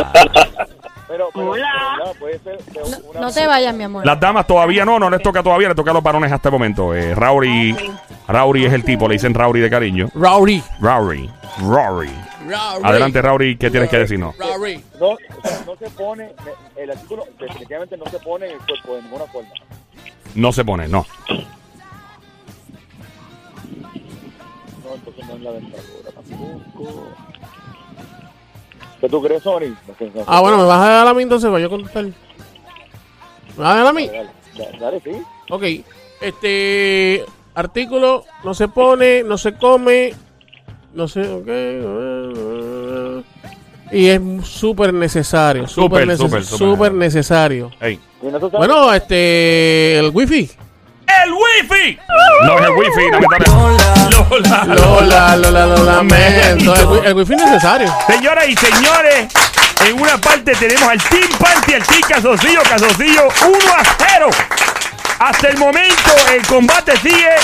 Pero, 1.11 1.29
pero 1.35 1.51
Hola. 1.51 1.69
¿verdad? 1.99 2.15
Puede 2.21 2.39
ser 2.39 2.65
de 2.65 2.83
una 3.11 3.21
No 3.21 3.33
te 3.33 3.47
vayas, 3.47 3.75
mi 3.75 3.83
amor. 3.83 4.07
Las 4.07 4.21
damas 4.21 4.47
todavía 4.47 4.85
no, 4.85 5.01
no 5.01 5.11
les 5.11 5.21
toca 5.21 5.43
todavía, 5.43 5.69
le 5.69 5.75
toca 5.75 5.91
a 5.91 5.95
los 5.95 6.03
varones 6.05 6.31
hasta 6.31 6.51
el 6.51 6.53
momento. 6.53 6.95
Eh, 6.95 7.17
Rauri, 7.17 7.77
Rauri 8.29 8.65
es 8.65 8.73
el 8.73 8.85
tipo, 8.85 9.09
le 9.09 9.15
dicen 9.15 9.35
Rauri 9.35 9.61
de 9.61 9.69
cariño. 9.69 10.09
Rauri. 10.15 10.63
Rauri, 10.81 11.29
Rauri. 11.69 12.11
Adelante, 12.83 13.21
Rauri, 13.21 13.57
¿qué 13.57 13.71
tienes 13.71 13.91
que 13.91 13.99
decirnos? 13.99 14.37
Rauri. 14.39 14.83
No, 15.01 15.09
o 15.09 15.19
sea, 15.43 15.61
no 15.67 15.77
se 15.77 15.91
pone, 15.91 16.33
el 16.77 16.91
artículo 16.91 17.25
definitivamente 17.41 17.97
no 17.97 18.07
se 18.07 18.19
pone 18.21 18.47
en 18.47 18.53
el 18.53 18.59
cuerpo 18.59 18.95
de 18.95 19.03
ninguna 19.03 19.25
forma. 19.25 19.51
No 20.37 20.53
se 20.53 20.65
pone, 20.65 20.87
no. 20.87 21.07
No, 25.31 25.37
es 25.37 25.43
la 25.43 25.53
dentadura 25.53 26.11
tampoco. 26.15 27.09
¿Qué 29.01 29.09
tú 29.09 29.23
crees, 29.23 29.43
Sony? 29.43 29.75
Ah, 30.27 30.41
bueno, 30.41 30.59
me 30.59 30.65
vas 30.65 30.81
a 30.81 30.89
dar 30.91 31.07
a 31.09 31.15
mí 31.15 31.23
entonces 31.23 31.49
para 31.49 31.61
yo 31.63 31.71
contestar. 31.71 32.05
¿Me 32.05 32.13
vas 33.57 33.75
a 33.75 33.77
dar 33.79 33.87
a 33.87 33.93
mí? 33.93 34.07
Dale, 34.09 34.29
dale, 34.59 34.79
dale, 34.79 35.01
sí. 35.03 35.11
Ok. 35.49 35.63
Este 36.21 37.25
artículo 37.55 38.25
no 38.45 38.53
se 38.55 38.69
pone, 38.69 39.23
no 39.23 39.39
se 39.39 39.55
come, 39.55 40.13
no 40.93 41.09
sé, 41.09 41.27
ok. 41.29 41.49
Y 43.93 44.07
es 44.09 44.21
súper 44.47 44.93
necesario. 44.95 45.67
Súper, 45.67 46.03
Súper 46.03 46.17
súper, 46.19 46.41
neces- 46.41 46.45
súper 46.45 46.69
súper 46.69 46.93
necesario. 46.93 47.71
Bueno, 48.53 48.93
este. 48.93 49.99
El 49.99 50.11
wifi. 50.13 50.51
¡El 51.25 51.33
wifi! 51.33 51.99
No 52.45 52.59
es 52.59 52.65
el 52.65 52.71
wifi, 52.73 53.11
lamentable. 53.11 53.47
Lola. 54.11 54.65
Lola, 54.67 55.37
Lola, 55.37 55.67
lo 55.67 55.85
lamento. 55.85 56.75
El, 57.01 57.07
el 57.07 57.15
wifi 57.15 57.35
es 57.35 57.45
necesario. 57.45 57.95
Señoras 58.07 58.49
y 58.49 58.57
señores, 58.57 59.27
en 59.87 60.01
una 60.01 60.19
parte 60.19 60.53
tenemos 60.53 60.89
al 60.89 61.03
Team 61.03 61.29
Panty, 61.39 61.75
al 61.75 61.83
Team 61.85 62.01
Casoncillo, 62.09 62.63
Casoncillo 62.63 63.29
1 63.47 63.57
a 63.75 63.83
0. 64.15 64.31
Hasta 65.19 65.49
el 65.49 65.59
momento 65.59 66.11
el 66.33 66.47
combate 66.47 66.97
sigue 66.99 67.35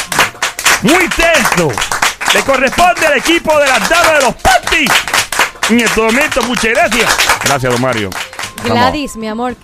muy 0.83 1.09
tenso. 1.09 1.71
Le 2.35 2.43
corresponde 2.43 3.07
al 3.07 3.19
equipo 3.19 3.59
de 3.59 3.67
las 3.67 3.89
damas 3.89 4.15
de 4.19 4.21
los 4.27 4.35
Panty. 4.37 4.85
en 5.71 5.81
este 5.81 6.01
momento. 6.01 6.43
Muchas 6.43 6.71
gracias. 6.73 7.17
Gracias, 7.45 7.73
don 7.73 7.81
Mario. 7.83 8.11
Vamos. 8.63 8.73
Gladys, 8.73 9.17
mi 9.17 9.29
amor. 9.29 9.55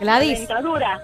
Gladys. 0.00 0.38
Dentadura. 0.38 1.00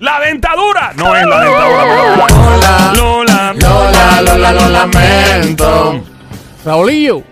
La 0.00 0.20
dentadura. 0.20 0.92
No 0.94 1.16
es 1.16 1.26
la 1.26 1.40
dentadura. 1.40 1.86
Lola, 2.26 2.92
Lola. 2.94 3.52
Lola, 3.54 4.22
Lola, 4.22 4.52
lo 4.52 4.68
lamento. 4.68 6.00
Raulillo. 6.64 7.22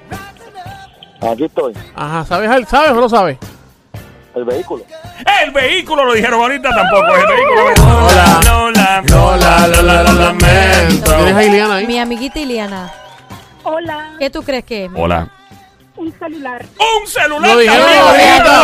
Aquí 1.20 1.44
estoy. 1.44 1.74
Ajá, 1.94 2.24
¿sabes, 2.24 2.68
¿sabes 2.68 2.90
o 2.92 2.94
no 2.94 3.08
sabes? 3.08 3.38
El 4.34 4.44
vehículo. 4.44 4.84
El 5.42 5.50
vehículo, 5.52 6.04
lo 6.04 6.14
dijeron 6.14 6.40
ahorita 6.40 6.70
tampoco. 6.70 7.14
El 7.14 7.26
vehículo. 7.26 7.70
Lola. 7.76 8.40
Lola. 8.44 9.02
Lola, 9.08 9.68
Lola, 9.68 10.02
lo 10.02 10.12
lamento. 10.12 11.14
¿Tienes 11.16 11.34
a 11.34 11.44
Iliana 11.44 11.74
ahí? 11.76 11.86
Mi 11.86 11.98
amiguita 11.98 12.40
Iliana. 12.40 12.90
Hola. 13.62 14.14
¿Qué 14.18 14.30
tú 14.30 14.42
crees 14.42 14.64
que 14.64 14.86
es? 14.86 14.90
Hola. 14.94 15.28
Un 15.96 16.12
celular. 16.18 16.64
Un 16.78 17.06
celular. 17.06 17.50
Lo 17.50 17.58
dijeron 17.58 17.88
ahorita. 17.88 18.54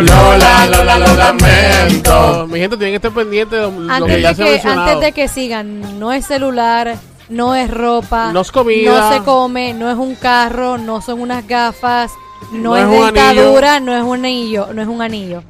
Lola. 0.00 0.66
Lola, 0.66 0.66
Lola, 0.66 0.98
lo 0.98 1.14
lamento. 1.16 2.46
Mi 2.48 2.58
gente 2.60 2.76
tiene 2.76 2.90
que 2.92 2.96
estar 2.96 3.10
pendiente 3.12 3.56
de 3.56 3.62
lo 3.62 3.92
Antes 3.92 4.16
que 4.16 4.22
ya 4.22 4.28
de 4.30 4.34
se 4.34 4.44
que, 4.44 4.50
mencionado. 4.50 4.80
antes 4.82 5.00
de 5.00 5.12
que 5.12 5.28
sigan, 5.28 5.98
no 5.98 6.12
es 6.12 6.26
celular, 6.26 6.96
no 7.28 7.54
es 7.54 7.70
ropa, 7.70 8.32
No 8.32 8.40
es 8.40 8.50
comida. 8.52 8.90
no 9.10 9.12
se 9.12 9.22
come, 9.24 9.74
no 9.74 9.90
es 9.90 9.96
un 9.96 10.14
carro, 10.14 10.78
no 10.78 11.00
son 11.00 11.20
unas 11.20 11.46
gafas, 11.46 12.12
no, 12.52 12.70
No 12.70 12.76
es, 12.76 12.82
es 12.84 12.88
un 12.88 13.14
dentadura, 13.14 13.80
no 13.80 13.96
es 13.96 14.02
un 14.02 14.16
anillo, 14.24 14.68
no 14.74 14.82
es 14.82 14.88
un 14.88 15.02
anillo. 15.02 15.42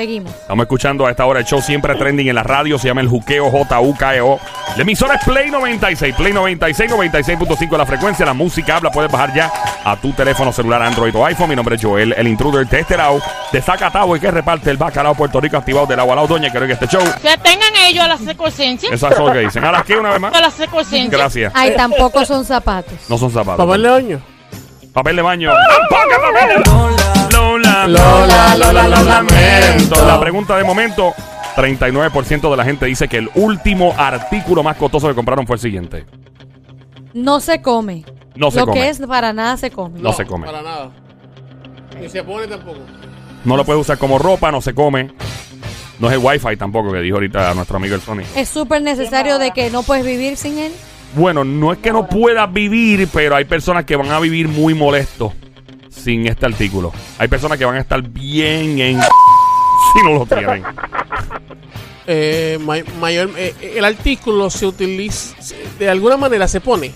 Seguimos. 0.00 0.32
Estamos 0.32 0.62
escuchando 0.62 1.04
a 1.04 1.10
esta 1.10 1.26
hora 1.26 1.40
el 1.40 1.44
show 1.44 1.60
siempre 1.60 1.94
trending 1.94 2.26
en 2.26 2.34
la 2.34 2.42
radio. 2.42 2.78
Se 2.78 2.88
llama 2.88 3.02
el 3.02 3.08
Juqueo 3.08 3.50
J-U-K-E-O. 3.50 4.40
La 4.74 4.80
emisora 4.82 5.16
es 5.16 5.24
Play 5.24 5.50
96. 5.50 6.14
Play 6.14 6.32
96, 6.32 6.90
96.5 6.90 7.76
la 7.76 7.84
frecuencia. 7.84 8.24
La 8.24 8.32
música 8.32 8.76
habla. 8.76 8.90
Puedes 8.90 9.12
bajar 9.12 9.34
ya 9.34 9.52
a 9.84 9.96
tu 9.96 10.14
teléfono 10.14 10.54
celular, 10.54 10.80
Android 10.80 11.14
o 11.14 11.26
iPhone. 11.26 11.50
Mi 11.50 11.54
nombre 11.56 11.76
es 11.76 11.82
Joel, 11.82 12.14
el 12.16 12.28
intruder 12.28 12.66
de 12.66 12.80
este 12.80 12.96
lado, 12.96 13.20
de 13.52 13.60
Zacatau 13.60 14.16
y 14.16 14.20
que 14.20 14.30
reparte 14.30 14.70
el 14.70 14.78
bacalao 14.78 15.14
Puerto 15.14 15.38
Rico 15.38 15.58
activado 15.58 15.84
del 15.86 16.00
agua. 16.00 16.26
Doña, 16.26 16.50
quiero 16.50 16.66
que 16.66 16.72
este 16.72 16.86
show. 16.86 17.02
Que 17.20 17.36
tengan 17.36 17.76
ellos 17.86 18.02
a 18.02 18.08
la 18.08 18.16
secuencia. 18.16 18.88
Eso 18.90 19.06
es 19.06 19.18
lo 19.18 19.30
que 19.30 19.40
dicen. 19.40 19.62
¿Ahora 19.66 19.84
qué 19.86 19.98
una 19.98 20.12
vez 20.12 20.20
más? 20.20 20.34
A 20.34 20.40
la 20.40 20.50
secuencia. 20.50 21.04
Gracias. 21.10 21.52
Ay, 21.54 21.74
tampoco 21.76 22.24
son 22.24 22.46
zapatos. 22.46 22.94
No 23.06 23.18
son 23.18 23.30
zapatos. 23.30 23.66
Papel 23.66 23.82
de 23.82 23.90
baño. 23.90 24.22
Papel 24.94 25.16
de 25.16 25.22
baño. 25.22 25.52
¡Tampoco 25.68 26.32
papel 26.32 26.48
de 27.14 27.19
Lola. 27.86 28.56
Lola, 28.56 28.72
Lola, 28.72 28.88
lo 28.88 29.02
lamento. 29.04 30.06
La 30.06 30.20
pregunta 30.20 30.56
de 30.56 30.64
momento. 30.64 31.14
39% 31.56 32.50
de 32.50 32.56
la 32.56 32.64
gente 32.64 32.86
dice 32.86 33.08
que 33.08 33.18
el 33.18 33.30
último 33.34 33.92
artículo 33.98 34.62
más 34.62 34.76
costoso 34.76 35.08
que 35.08 35.14
compraron 35.14 35.46
fue 35.46 35.56
el 35.56 35.60
siguiente. 35.60 36.06
No 37.12 37.40
se 37.40 37.60
come. 37.60 38.04
No 38.36 38.50
se 38.50 38.60
Lo 38.60 38.66
come. 38.66 38.80
que 38.80 38.88
es 38.88 39.00
para 39.00 39.32
nada 39.32 39.56
se 39.56 39.70
come. 39.70 39.98
No 40.00 40.12
se 40.12 40.24
come. 40.24 40.46
Para 40.46 40.62
nada. 40.62 40.90
Ni 42.00 42.08
se 42.08 42.22
pone 42.22 42.46
tampoco. 42.46 42.78
No 43.44 43.56
lo 43.56 43.64
puedes 43.64 43.80
usar 43.80 43.98
como 43.98 44.18
ropa, 44.18 44.52
no 44.52 44.60
se 44.62 44.74
come. 44.74 45.10
No 45.98 46.08
es 46.08 46.14
el 46.14 46.20
wifi 46.24 46.56
tampoco 46.56 46.92
que 46.92 47.00
dijo 47.00 47.16
ahorita 47.16 47.52
nuestro 47.54 47.76
amigo 47.76 47.94
el 47.94 48.00
Sony. 48.00 48.22
Es 48.36 48.48
súper 48.48 48.80
necesario 48.80 49.38
de 49.38 49.50
que 49.50 49.70
no 49.70 49.82
puedes 49.82 50.04
vivir 50.04 50.36
sin 50.36 50.58
él. 50.58 50.72
Bueno, 51.14 51.44
no 51.44 51.72
es 51.72 51.78
que 51.78 51.92
no 51.92 52.06
puedas 52.06 52.50
vivir, 52.52 53.08
pero 53.12 53.34
hay 53.36 53.44
personas 53.44 53.84
que 53.84 53.96
van 53.96 54.10
a 54.12 54.20
vivir 54.20 54.48
muy 54.48 54.72
molestos 54.74 55.32
sin 55.90 56.26
este 56.26 56.46
artículo. 56.46 56.92
Hay 57.18 57.28
personas 57.28 57.58
que 57.58 57.64
van 57.64 57.76
a 57.76 57.80
estar 57.80 58.00
bien 58.02 58.78
en... 58.80 59.00
si 59.92 60.02
no 60.04 60.14
lo 60.14 60.26
tienen. 60.26 60.62
Eh, 62.06 62.58
may- 62.60 62.84
mayor, 63.00 63.30
eh, 63.36 63.54
el 63.76 63.84
artículo 63.84 64.50
se 64.50 64.66
utiliza, 64.66 65.40
se- 65.40 65.56
de 65.78 65.88
alguna 65.90 66.16
manera 66.16 66.48
se 66.48 66.60
pone. 66.60 66.92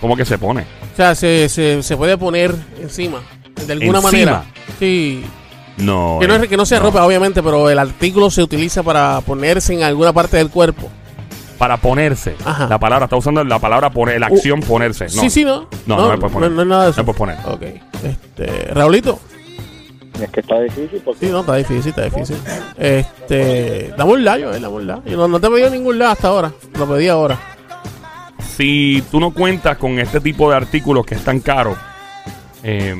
¿Cómo 0.00 0.16
que 0.16 0.24
se 0.24 0.38
pone? 0.38 0.62
O 0.92 0.96
sea, 0.96 1.14
se, 1.14 1.48
se, 1.48 1.82
se 1.82 1.96
puede 1.96 2.16
poner 2.18 2.54
encima. 2.80 3.20
De 3.66 3.72
alguna 3.72 3.98
¿Encima? 3.98 4.02
manera. 4.02 4.44
Sí. 4.78 5.24
No. 5.78 6.18
Que 6.20 6.28
no, 6.28 6.36
eh, 6.36 6.48
que 6.48 6.56
no 6.56 6.66
sea 6.66 6.78
ropa, 6.78 7.04
obviamente, 7.04 7.42
pero 7.42 7.68
el 7.70 7.78
artículo 7.78 8.30
se 8.30 8.42
utiliza 8.42 8.82
para 8.82 9.20
ponerse 9.22 9.72
en 9.74 9.82
alguna 9.82 10.12
parte 10.12 10.36
del 10.36 10.50
cuerpo. 10.50 10.88
Para 11.58 11.76
ponerse. 11.76 12.34
Ajá. 12.44 12.66
La 12.68 12.78
palabra, 12.78 13.04
está 13.04 13.16
usando 13.16 13.42
la 13.44 13.58
palabra 13.58 13.90
poner, 13.90 14.18
la 14.20 14.26
acción 14.26 14.60
ponerse. 14.60 15.04
No. 15.04 15.10
Sí, 15.10 15.30
sí, 15.30 15.44
¿no? 15.44 15.68
No, 15.86 15.96
no 15.96 16.08
me 16.10 16.18
puedes 16.18 16.32
poner. 16.32 16.50
No, 16.50 16.56
no 16.56 16.62
es 16.62 16.68
nada 16.68 16.84
de 16.84 16.90
eso. 16.90 17.00
No 17.00 17.04
puedes 17.06 17.18
poner. 17.18 17.36
Ok. 17.46 17.62
Este, 18.04 18.74
Raulito. 18.74 19.20
Es 20.20 20.30
que 20.30 20.40
está 20.40 20.60
difícil 20.60 21.02
porque 21.04 21.26
Sí, 21.26 21.32
no, 21.32 21.40
está 21.40 21.56
difícil, 21.56 21.88
está 21.88 22.02
difícil. 22.04 22.36
Este, 22.76 23.92
dame 23.96 24.12
un 24.12 24.24
la, 24.24 24.32
Joel, 24.32 24.62
dame 24.62 24.74
un 24.74 24.86
la. 24.86 25.00
Yo 25.04 25.16
no, 25.16 25.28
no 25.28 25.40
te 25.40 25.46
he 25.46 25.50
pedido 25.50 25.70
ningún 25.70 25.98
la 25.98 26.12
hasta 26.12 26.28
ahora. 26.28 26.52
Lo 26.78 26.88
pedí 26.88 27.08
ahora. 27.08 27.38
Si 28.56 29.02
tú 29.10 29.18
no 29.18 29.32
cuentas 29.32 29.76
con 29.78 29.98
este 29.98 30.20
tipo 30.20 30.50
de 30.50 30.56
artículos 30.56 31.04
que 31.04 31.16
es 31.16 31.24
tan 31.24 31.40
caro, 31.40 31.76
eh, 32.62 32.94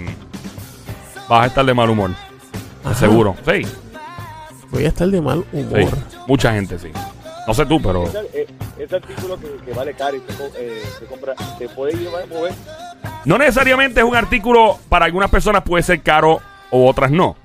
vas 1.28 1.44
a 1.44 1.46
estar 1.46 1.64
de 1.64 1.75
mal 1.75 1.88
humor. 1.88 2.11
Ajá. 2.84 2.94
seguro. 2.94 3.37
Sí, 3.46 3.62
Voy 4.70 4.84
a 4.84 4.88
estar 4.88 5.06
de 5.08 5.20
mal 5.20 5.44
sí. 5.52 5.58
humor. 5.58 5.96
Mucha 6.26 6.52
gente 6.52 6.78
sí. 6.78 6.88
No 7.46 7.54
sé 7.54 7.66
tú, 7.66 7.80
pero 7.82 8.04
ese, 8.04 8.18
eh, 8.32 8.46
ese 8.78 8.96
artículo 8.96 9.38
que, 9.38 9.48
que 9.64 9.72
vale 9.72 9.94
caro 9.94 10.16
y 10.16 10.20
se, 10.20 10.36
co- 10.38 10.50
eh, 10.58 10.82
se 10.98 11.04
compra, 11.06 11.34
se 11.58 11.68
puede 11.68 11.94
llevar 11.96 12.26
mover. 12.28 12.52
no 13.26 13.36
necesariamente 13.38 14.00
es 14.00 14.06
un 14.06 14.16
artículo 14.16 14.78
para 14.88 15.04
algunas 15.04 15.30
personas 15.30 15.62
puede 15.62 15.82
ser 15.82 16.00
caro 16.02 16.40
o 16.70 16.88
otras 16.88 17.10
no. 17.10 17.36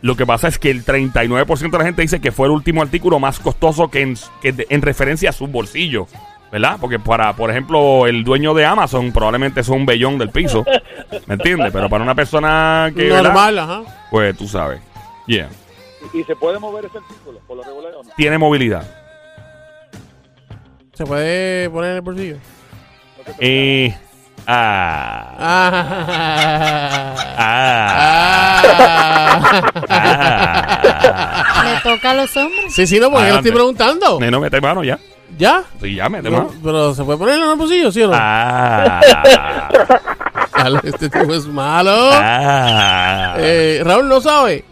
Lo 0.00 0.16
que 0.16 0.26
pasa 0.26 0.48
es 0.48 0.58
que 0.58 0.70
el 0.70 0.84
39% 0.84 1.70
de 1.70 1.78
la 1.78 1.84
gente 1.84 2.02
dice 2.02 2.20
que 2.20 2.32
fue 2.32 2.46
el 2.46 2.52
último 2.52 2.82
artículo 2.82 3.20
más 3.20 3.38
costoso 3.38 3.88
que 3.88 4.00
en, 4.02 4.16
que 4.40 4.52
de- 4.52 4.66
en 4.70 4.82
referencia 4.82 5.30
a 5.30 5.32
su 5.32 5.46
bolsillo. 5.46 6.06
¿Verdad? 6.50 6.76
Porque 6.78 6.98
para, 6.98 7.32
por 7.34 7.50
ejemplo, 7.50 8.06
el 8.06 8.24
dueño 8.24 8.52
de 8.52 8.66
Amazon 8.66 9.10
probablemente 9.10 9.60
es 9.62 9.68
un 9.70 9.86
bellón 9.86 10.18
del 10.18 10.28
piso. 10.28 10.64
¿Me 11.26 11.34
entiendes? 11.34 11.70
Pero 11.72 11.88
para 11.88 12.04
una 12.04 12.14
persona 12.14 12.92
que... 12.94 13.04
¿verdad? 13.04 13.22
Normal, 13.22 13.58
ajá. 13.58 13.82
Pues 14.10 14.36
tú 14.36 14.46
sabes. 14.46 14.78
Yeah. 15.26 15.48
Y, 16.12 16.18
y 16.20 16.24
se 16.24 16.36
puede 16.36 16.58
mover 16.58 16.84
ese 16.84 16.98
artículo, 16.98 17.38
por 17.46 17.56
lo 17.56 17.62
regular 17.62 17.92
o 17.94 18.02
no. 18.02 18.10
Tiene 18.18 18.36
movilidad. 18.36 18.84
Se 20.94 21.04
puede 21.06 21.70
poner 21.70 21.90
en 21.90 21.96
el 21.96 22.02
bolsillo. 22.02 22.36
Eh, 23.38 23.94
ah, 24.46 25.34
Ah. 25.38 27.14
ah, 27.38 28.62
Ah. 29.98 31.64
Le 31.64 31.80
toca 31.90 32.10
a 32.10 32.14
los 32.14 32.36
hombres. 32.36 32.74
Sí, 32.74 32.86
sí, 32.86 32.98
no, 33.00 33.06
porque 33.06 33.18
yo 33.20 33.24
Adelante. 33.24 33.48
estoy 33.48 33.52
preguntando. 33.52 34.20
no 34.20 34.40
mete 34.40 34.60
mano 34.60 34.84
ya. 34.84 34.98
¿Ya? 35.38 35.64
Sí, 35.80 35.94
ya 35.94 36.08
mete 36.10 36.30
No, 36.30 36.38
mano. 36.38 36.50
pero 36.62 36.94
se 36.94 37.02
puede 37.04 37.18
poner 37.18 37.36
en 37.36 37.48
el 37.50 37.56
bolsillo, 37.56 37.90
¿sí 37.90 38.02
o 38.02 38.08
no? 38.08 38.14
Ah, 38.16 39.00
Este 40.84 41.08
tipo 41.08 41.32
es 41.32 41.46
malo. 41.46 41.90
ah. 42.12 43.34
Eh, 43.38 43.80
Raúl 43.84 44.08
no 44.08 44.20
sabe. 44.20 44.64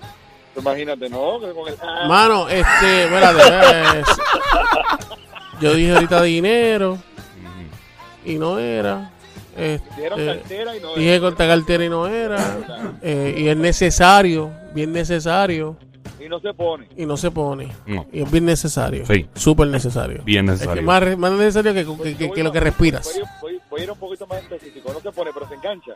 Imagínate, 0.56 1.08
¿no? 1.08 1.40
Que 1.40 1.50
con 1.52 1.68
el, 1.68 1.76
ah, 1.82 2.06
Mano, 2.06 2.48
este, 2.48 3.04
espérate. 3.04 4.02
Eh, 5.60 5.64
yo 5.64 5.74
dije 5.74 5.92
ahorita 5.94 6.22
dinero. 6.24 6.98
Y 8.24 8.34
no 8.36 8.58
era. 8.58 9.10
Este, 9.56 10.08
cartera 10.08 10.76
y 10.76 10.80
no 10.80 10.94
dije 10.94 11.20
corta 11.20 11.46
cartera 11.46 11.84
y 11.84 11.88
no 11.88 12.06
era. 12.06 12.56
Eh, 13.02 13.34
y 13.38 13.48
es 13.48 13.56
necesario, 13.56 14.50
bien 14.74 14.92
necesario. 14.92 15.76
y 16.24 16.28
no 16.28 16.38
se 16.38 16.52
pone. 16.54 16.86
Y 16.96 17.06
no 17.06 17.16
se 17.16 17.30
pone. 17.30 17.72
No. 17.86 18.06
Y 18.12 18.22
es 18.22 18.30
bien 18.30 18.44
necesario. 18.44 19.04
Sí. 19.06 19.26
Súper 19.34 19.68
necesario. 19.68 20.22
Bien 20.24 20.44
Es 20.48 20.52
que 20.60 20.66
necesario. 20.66 20.82
más, 20.82 21.02
re- 21.02 21.16
más 21.16 21.32
necesario 21.32 21.72
que, 21.74 21.84
que- 22.04 22.16
que- 22.16 22.30
que 22.30 22.42
lo 22.42 22.52
que 22.52 22.60
respiras. 22.60 23.10
Voy, 23.40 23.52
voy- 23.52 23.60
voy 23.70 23.80
a 23.80 23.84
ir 23.84 23.90
un 23.90 23.98
poquito 23.98 24.26
más 24.26 24.38
específico. 24.42 24.92
No 24.92 25.00
se 25.00 25.10
pone, 25.12 25.30
pero 25.34 25.48
se 25.48 25.54
engancha. 25.54 25.92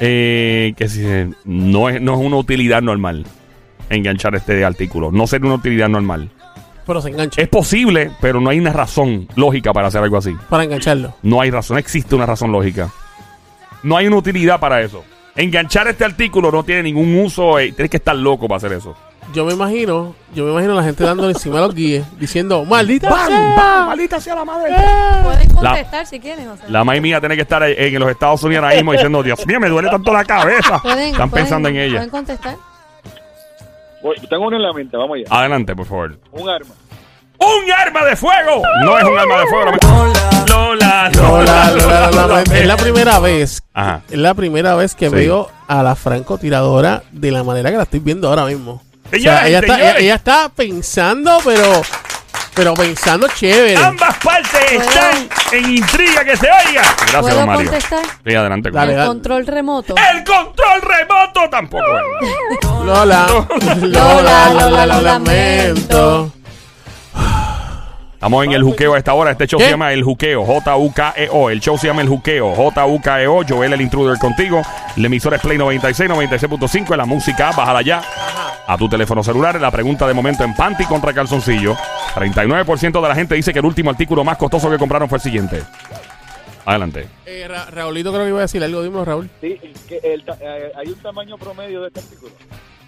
Eh, 0.00 0.74
que 0.76 0.88
si 0.88 1.04
no 1.44 1.88
es, 1.88 2.00
no 2.00 2.14
es 2.14 2.20
una 2.20 2.36
utilidad 2.36 2.82
normal 2.82 3.24
enganchar 3.90 4.34
este 4.36 4.64
artículo. 4.64 5.10
No 5.10 5.26
sería 5.26 5.46
una 5.46 5.56
utilidad 5.56 5.88
normal. 5.88 6.30
Pero 6.88 7.00
se 7.02 7.10
engancha. 7.10 7.40
Es 7.40 7.48
posible, 7.48 8.10
pero 8.20 8.40
no 8.40 8.50
hay 8.50 8.58
una 8.58 8.72
razón 8.72 9.28
lógica 9.36 9.72
para 9.72 9.86
hacer 9.88 10.02
algo 10.02 10.16
así. 10.16 10.34
Para 10.48 10.64
engancharlo. 10.64 11.14
No 11.22 11.40
hay 11.40 11.50
razón, 11.50 11.74
no 11.76 11.78
existe 11.78 12.14
una 12.16 12.26
razón 12.26 12.50
lógica. 12.50 12.88
No 13.84 13.96
hay 13.96 14.06
una 14.08 14.16
utilidad 14.16 14.58
para 14.58 14.80
eso. 14.80 15.04
Enganchar 15.36 15.86
este 15.86 16.04
artículo 16.04 16.50
no 16.50 16.64
tiene 16.64 16.82
ningún 16.82 17.14
uso. 17.20 17.58
eh, 17.60 17.70
tienes 17.72 17.90
que 17.90 17.98
estar 17.98 18.16
loco 18.16 18.48
para 18.48 18.56
hacer 18.56 18.72
eso. 18.72 18.96
Yo 19.34 19.44
me 19.44 19.52
imagino, 19.52 20.14
yo 20.34 20.46
me 20.46 20.52
imagino 20.52 20.72
a 20.72 20.76
la 20.76 20.82
gente 20.82 21.04
dándole 21.04 21.32
encima 21.32 21.58
a 21.58 21.60
los 21.60 21.74
guíes, 21.74 22.04
diciendo, 22.18 22.64
maldita 22.68 23.10
¡Bam! 23.10 23.26
sea". 23.28 23.54
¡Bam! 23.56 23.86
¡Maldita 23.88 24.18
sea 24.20 24.34
la 24.34 24.44
madre! 24.46 24.72
Pueden 25.22 25.50
contestar 25.50 26.06
si 26.06 26.18
quieren. 26.18 26.48
O 26.48 26.56
sea. 26.56 26.68
La 26.70 26.82
madre 26.82 27.02
mía 27.02 27.20
tiene 27.20 27.36
que 27.36 27.42
estar 27.42 27.62
en 27.62 27.94
en 27.94 28.00
los 28.00 28.10
Estados 28.10 28.42
Unidos 28.42 28.64
ahora 28.64 28.74
mismo 28.76 28.92
diciendo, 28.92 29.22
Dios 29.22 29.46
mío, 29.46 29.60
me 29.60 29.68
duele 29.68 29.90
tanto 29.90 30.10
la 30.12 30.24
cabeza. 30.24 30.78
Pueden, 30.82 31.10
Están 31.10 31.28
pueden- 31.28 31.44
pensando 31.44 31.68
en 31.68 31.76
ella. 31.76 31.96
Pueden 31.96 32.10
contestar. 32.10 32.56
Voy- 34.02 34.16
tengo 34.30 34.46
uno 34.46 34.56
en 34.56 34.62
la 34.62 34.72
mente, 34.72 34.96
vamos 34.96 35.16
allá. 35.16 35.26
Adelante, 35.28 35.74
por 35.76 35.86
favor. 35.86 36.18
Un 36.32 36.48
arma. 36.48 36.74
¡Un 37.38 37.72
arma 37.72 38.04
de 38.04 38.16
fuego! 38.16 38.62
No 38.84 38.98
es 38.98 39.04
un 39.04 39.18
arma 39.18 39.40
de 39.40 39.46
fuego. 39.46 39.70
Lola, 40.48 41.10
Lola, 41.10 41.10
Lola, 41.14 41.70
Lola, 41.70 42.10
Lola, 42.10 42.42
Es 42.42 42.66
la 42.66 42.76
primera 42.76 43.18
vez, 43.20 43.62
Ajá. 43.74 44.00
es 44.10 44.18
la 44.18 44.34
primera 44.34 44.74
vez 44.74 44.94
que 44.94 45.08
Sí. 45.08 45.14
veo 45.14 45.50
a 45.68 45.82
la 45.82 45.94
francotiradora 45.94 47.02
de 47.12 47.30
la 47.30 47.44
manera 47.44 47.70
que 47.70 47.76
la 47.76 47.82
estoy 47.84 48.00
viendo 48.00 48.28
ahora 48.28 48.44
mismo. 48.46 48.82
O 49.06 49.18
sea, 49.18 49.46
ella, 49.48 49.60
está, 49.60 49.74
señores. 49.74 49.90
ella, 49.94 49.98
ella 50.04 50.14
está 50.16 50.48
pensando, 50.54 51.38
pero 51.44 51.82
Pero 52.54 52.74
pensando 52.74 53.28
chévere. 53.28 53.76
Ambas 53.76 54.16
partes 54.16 54.50
¿Puedo? 54.74 54.80
están 54.80 55.28
en 55.52 55.70
intriga 55.76 56.24
que 56.24 56.36
se 56.36 56.46
oiga. 56.50 56.82
Gracias, 56.82 57.20
¿Puedo 57.20 57.46
Mario. 57.46 57.70
contestar? 57.70 58.00
Sí, 58.26 58.34
adelante. 58.34 58.70
Dale, 58.72 58.92
El 58.92 58.98
dale. 58.98 59.08
control 59.08 59.46
remoto. 59.46 59.94
El 59.96 60.24
control 60.24 60.82
remoto 60.82 61.40
tampoco. 61.50 61.84
Lola. 62.84 63.26
Lola, 63.80 64.50
Lola, 64.54 64.86
lo 64.86 65.00
lamento. 65.00 66.32
Estamos 68.18 68.44
en 68.44 68.50
el 68.50 68.64
juqueo 68.64 68.94
a 68.94 68.98
esta 68.98 69.14
hora. 69.14 69.30
Este 69.30 69.46
show 69.46 69.58
¿Qué? 69.60 69.66
se 69.66 69.70
llama 69.70 69.92
El 69.92 70.02
Juqueo, 70.02 70.44
J-U-K-E-O. 70.44 71.50
E 71.50 71.52
El 71.52 71.60
show 71.60 71.78
se 71.78 71.86
llama 71.86 72.02
El 72.02 72.08
Juqueo, 72.08 72.52
J-U-K-E-O. 72.52 73.42
E 73.42 73.46
Joel 73.48 73.72
el 73.74 73.80
Intruder 73.80 74.18
contigo. 74.18 74.60
La 74.96 75.06
emisora 75.06 75.36
es 75.36 75.42
Play 75.42 75.56
96, 75.56 76.10
96.5. 76.10 76.96
La 76.96 77.04
música, 77.04 77.52
bájala 77.52 77.80
ya. 77.82 78.02
A 78.66 78.76
tu 78.76 78.88
teléfono 78.88 79.22
celular. 79.22 79.60
La 79.60 79.70
pregunta 79.70 80.04
de 80.08 80.14
momento 80.14 80.42
en 80.42 80.52
panty 80.56 80.84
contra 80.86 81.12
calzoncillo. 81.12 81.76
39% 82.16 83.00
de 83.00 83.08
la 83.08 83.14
gente 83.14 83.36
dice 83.36 83.52
que 83.52 83.60
el 83.60 83.64
último 83.66 83.90
artículo 83.90 84.24
más 84.24 84.36
costoso 84.36 84.68
que 84.68 84.78
compraron 84.78 85.08
fue 85.08 85.18
el 85.18 85.22
siguiente. 85.22 85.62
Adelante. 86.64 87.06
Eh, 87.24 87.46
Ra- 87.48 87.66
Raulito 87.70 88.10
creo 88.10 88.24
que 88.24 88.30
iba 88.30 88.38
a 88.40 88.42
decir 88.42 88.62
algo. 88.64 88.82
Dímelo, 88.82 89.04
Raúl. 89.04 89.30
Sí, 89.40 89.60
que 89.88 90.00
el 90.02 90.24
ta- 90.24 90.36
eh, 90.40 90.72
hay 90.76 90.88
un 90.88 90.96
tamaño 90.96 91.38
promedio 91.38 91.82
de 91.82 91.86
este 91.86 92.00
artículo. 92.00 92.32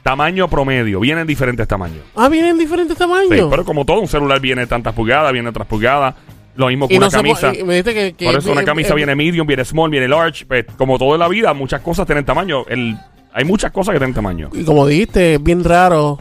Tamaño 0.02 0.49
promedio. 0.49 1.00
Vienen 1.00 1.26
diferentes 1.26 1.66
tamaños. 1.69 2.02
Ah, 2.14 2.28
vienen 2.28 2.59
diferentes 2.59 2.97
tamaños. 2.97 3.28
Sí, 3.30 3.42
pero 3.50 3.64
como 3.64 3.85
todo, 3.85 4.00
un 4.00 4.09
celular 4.09 4.40
viene 4.40 4.66
tantas 4.66 4.95
pulgadas, 4.95 5.33
viene 5.33 5.49
otras 5.49 5.66
pulgadas. 5.66 6.14
Lo 6.57 6.69
mismo 6.69 6.88
que 6.88 6.95
y 6.95 6.97
una 6.97 7.07
no 7.07 7.12
camisa. 7.12 7.52
me 7.52 7.75
dijiste 7.75 7.95
que, 7.95 8.12
que 8.14 8.25
Por 8.26 8.37
eso 8.37 8.52
una 8.52 8.64
camisa 8.64 8.92
eh, 8.92 8.97
viene 8.97 9.14
medium, 9.14 9.47
viene 9.47 9.64
small, 9.64 9.90
viene 9.90 10.09
large. 10.09 10.47
Pues, 10.47 10.66
como 10.76 10.99
todo 10.99 11.14
en 11.14 11.21
la 11.21 11.28
vida, 11.28 11.54
muchas 11.54 11.80
cosas 11.80 12.07
tienen 12.07 12.25
tamaño. 12.25 12.64
El, 12.66 12.97
hay 13.33 13.45
muchas 13.45 13.71
cosas 13.73 13.92
que 13.92 13.99
tienen 13.99 14.14
tamaño. 14.14 14.50
Y 14.52 14.64
como 14.64 14.87
dijiste, 14.87 15.35
es 15.35 15.42
bien 15.42 15.62
raro 15.64 16.19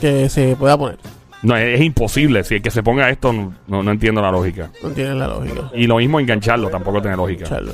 que 0.00 0.28
se 0.28 0.56
pueda 0.56 0.76
poner. 0.76 0.98
No, 1.42 1.56
es, 1.56 1.78
es 1.78 1.84
imposible. 1.84 2.44
Si 2.44 2.56
el 2.56 2.62
que 2.62 2.70
se 2.70 2.82
ponga 2.82 3.08
esto, 3.10 3.32
no, 3.32 3.82
no, 3.82 3.90
entiendo 3.90 4.20
la 4.20 4.30
lógica. 4.30 4.70
No 4.82 4.90
tiene 4.90 5.14
la 5.14 5.26
lógica. 5.26 5.70
Y 5.74 5.86
lo 5.86 5.96
mismo 5.96 6.20
engancharlo, 6.20 6.68
tampoco 6.68 7.00
tiene 7.00 7.16
lógica. 7.16 7.46
Charlo. 7.46 7.72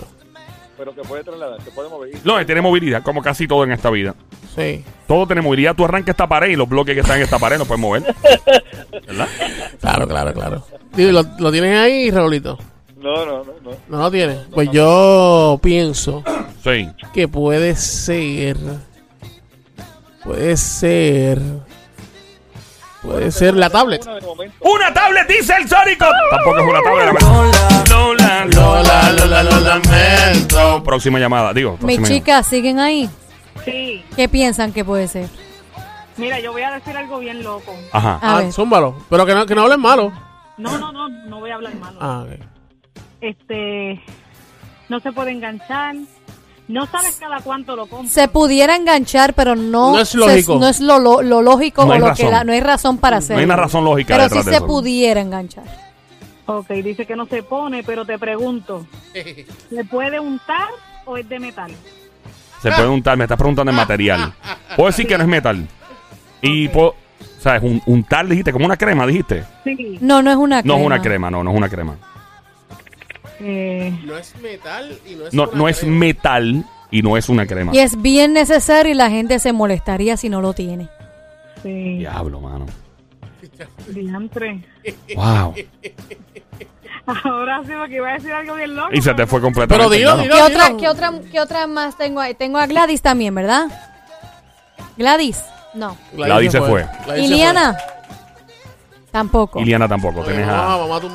Pero 0.78 0.94
se 0.94 1.02
puede 1.02 1.25
trasladar, 1.25 1.61
se 1.62 1.70
puede 1.73 1.88
mover. 1.88 2.11
No, 2.25 2.47
tiene 2.47 2.61
movilidad, 2.61 3.02
como 3.02 3.20
casi 3.20 3.47
todo 3.49 3.64
en 3.64 3.73
esta 3.73 3.90
vida. 3.90 4.14
Sí. 4.54 4.85
Todo 5.08 5.26
tiene 5.26 5.42
movilidad. 5.42 5.75
Tú 5.75 5.85
arrancas 5.85 6.11
esta 6.14 6.28
pared 6.28 6.50
y 6.50 6.56
los 6.56 6.68
bloques 6.68 6.94
que 6.94 7.00
están 7.00 7.16
en 7.18 7.25
esta 7.25 7.38
pared 7.38 7.58
no 7.58 7.64
puedes 7.64 7.80
mover. 7.80 8.14
¿Verdad? 9.06 9.28
Claro, 9.80 10.06
claro, 10.08 10.32
claro. 10.32 10.64
Dime, 10.94 11.12
¿Lo, 11.12 11.23
lo 11.38 11.50
tienes 11.52 11.76
ahí, 11.78 12.11
Raulito? 12.11 12.56
No, 12.97 13.26
no, 13.26 13.44
no, 13.44 13.52
no. 13.62 13.70
No 13.88 13.99
lo 13.99 14.11
tienes. 14.11 14.38
Pues 14.52 14.70
yo 14.73 15.58
pienso 15.62 16.23
Sí. 16.64 16.88
que 17.12 17.28
puede 17.28 17.75
ser. 17.76 18.56
Puede 20.25 20.56
ser. 20.56 21.38
Puede 23.02 23.31
ser 23.31 23.55
la 23.55 23.71
tablet. 23.71 24.02
Una 24.05 24.14
de 24.17 24.21
momento. 24.26 24.57
¡Una 24.61 24.93
tablet, 24.93 25.28
dice 25.28 25.55
el 25.57 25.69
Sónico! 25.69 26.07
Tampoco 26.31 26.59
es 26.59 26.64
una 26.64 26.83
tablet. 26.83 27.88
Lola, 27.90 28.45
Lola, 28.47 29.12
Lola, 29.12 29.43
lo 29.45 29.61
lamento. 29.61 30.83
Próxima 30.83 31.19
llamada, 31.19 31.52
digo. 31.52 31.73
Mis 31.81 31.97
próxima 31.97 32.09
chicas 32.09 32.47
siguen 32.47 32.78
ahí. 32.81 33.09
Sí, 33.64 34.05
¿Qué 34.17 34.28
piensan 34.28 34.73
que 34.73 34.85
puede 34.85 35.09
ser? 35.09 35.28
mira, 36.17 36.40
yo 36.40 36.50
voy 36.52 36.62
a 36.62 36.73
decir 36.73 36.97
algo 36.97 37.19
bien 37.21 37.43
loco. 37.45 37.73
Ajá. 37.93 38.19
A 38.21 38.37
Ah, 38.37 38.40
ver. 38.43 38.52
zúmbalo. 38.52 38.97
Pero 39.09 39.25
que 39.25 39.35
no, 39.35 39.47
que 39.47 39.55
no 39.55 39.62
hablen 39.62 39.81
malo. 39.81 40.12
No, 40.57 40.76
no, 40.78 40.90
no, 40.90 41.09
no 41.09 41.38
voy 41.38 41.50
a 41.50 41.55
hablar 41.55 41.75
malo. 41.76 41.99
Ah, 42.00 42.25
ok. 42.26 42.40
Este, 43.21 44.02
no 44.88 44.99
se 45.00 45.12
puede 45.12 45.31
enganchar. 45.31 45.95
No 46.68 46.87
sabes 46.87 47.16
cada 47.18 47.40
cuánto 47.40 47.75
lo 47.76 47.87
compras. 47.87 48.12
Se 48.12 48.28
pudiera 48.28 48.76
enganchar, 48.76 49.32
pero 49.34 49.56
no, 49.56 49.92
No 49.92 50.00
es 50.00 50.10
se- 50.10 50.18
lógico. 50.18 50.58
no 50.58 50.68
es 50.68 50.80
lo, 50.80 50.98
lo- 50.98 51.22
lo 51.22 51.40
lógico 51.42 51.82
No 51.84 51.90
o 51.90 51.92
hay 51.94 52.00
lo 52.00 52.08
razón. 52.08 52.26
que 52.26 52.32
la- 52.32 52.44
no 52.44 52.52
hay 52.52 52.60
razón 52.60 52.98
para 52.98 53.16
hacerlo. 53.18 53.37
No 53.37 53.40
hay 53.40 53.44
una 53.46 53.56
razón 53.56 53.84
lógica 53.84 54.16
Pero 54.16 54.28
sí 54.28 54.37
de 54.38 54.44
se 54.44 54.56
eso. 54.56 54.66
pudiera 54.66 55.20
enganchar. 55.20 55.64
Ok, 56.46 56.68
dice 56.70 57.06
que 57.06 57.16
no 57.16 57.26
se 57.26 57.42
pone, 57.42 57.82
pero 57.82 58.04
te 58.04 58.18
pregunto, 58.18 58.87
¿se 59.14 59.84
puede 59.90 60.20
untar 60.20 60.68
o 61.06 61.16
es 61.16 61.28
de 61.28 61.38
metal? 61.40 61.70
Se 62.62 62.70
puede 62.70 62.88
untar, 62.88 63.16
me 63.16 63.25
estás 63.25 63.38
preguntando 63.38 63.70
el 63.70 63.76
material. 63.76 64.32
Puedo 64.76 64.88
decir 64.88 65.06
que 65.06 65.16
no 65.16 65.22
es 65.25 65.28
metal. 65.28 65.66
Y 66.42 66.66
Ok. 66.66 66.72
puedo, 66.72 66.94
¿sabes? 67.40 67.62
Un, 67.62 67.81
untar, 67.87 68.26
dijiste, 68.26 68.52
como 68.52 68.66
una 68.66 68.76
crema, 68.76 69.07
dijiste. 69.07 69.44
Sí. 69.64 69.98
No, 70.00 70.20
no 70.22 70.31
es 70.31 70.37
una 70.37 70.57
No 70.57 70.62
crema. 70.62 70.78
es 70.81 70.87
una 70.87 71.00
crema, 71.02 71.31
no, 71.31 71.44
no 71.44 71.50
es 71.52 71.57
una 71.57 71.68
crema. 71.68 71.96
Eh, 73.40 73.96
No 74.05 74.16
es 74.18 74.35
metal 74.40 74.98
y 75.07 75.14
no 75.14 75.27
es 75.29 75.35
No, 75.35 75.42
una 75.44 75.53
no 75.59 75.68
es 75.68 75.79
crema. 75.81 75.96
metal 75.96 76.64
y 76.90 77.03
no 77.03 77.16
es 77.16 77.29
una 77.29 77.46
crema. 77.46 77.72
Y 77.74 77.79
es 77.79 78.01
bien 78.01 78.33
necesario 78.33 78.92
y 78.92 78.94
la 78.94 79.11
gente 79.11 79.38
se 79.38 79.53
molestaría 79.53 80.16
si 80.16 80.29
no 80.29 80.40
lo 80.40 80.53
tiene. 80.55 80.88
sí. 81.62 81.98
Diablo, 81.98 82.40
mano. 82.40 82.66
Diantre. 83.88 84.61
Wow. 85.14 85.55
Ahora 87.24 87.62
sí, 87.64 87.72
porque 87.79 87.96
iba 87.96 88.11
a 88.11 88.12
decir 88.14 88.33
algo 88.33 88.55
bien 88.55 88.77
loco. 88.77 88.90
Y 88.92 89.01
se 89.01 89.14
te 89.14 89.27
fue 89.27 89.40
completamente. 89.40 89.96
Pero 89.98 90.14
dilo, 90.14 90.22
dilo. 90.22 90.35
¿Qué 90.37 90.42
otra, 90.42 90.77
qué, 90.77 90.88
otra, 90.88 91.12
¿Qué 91.33 91.40
otra 91.40 91.66
más 91.66 91.96
tengo 91.96 92.20
ahí? 92.20 92.35
Tengo 92.35 92.59
a 92.59 92.66
Gladys 92.66 93.01
también, 93.01 93.35
¿verdad? 93.35 93.66
Gladys. 94.96 95.42
No. 95.74 95.96
Gladys 96.12 96.53
se 96.53 96.61
fue. 96.61 96.87
Gladys 97.07 97.27
se 97.29 97.35
Iliana. 97.35 97.77
Tampoco. 99.11 99.61
Iliana 99.61 99.88
tampoco. 99.88 100.23
a- 100.23 100.25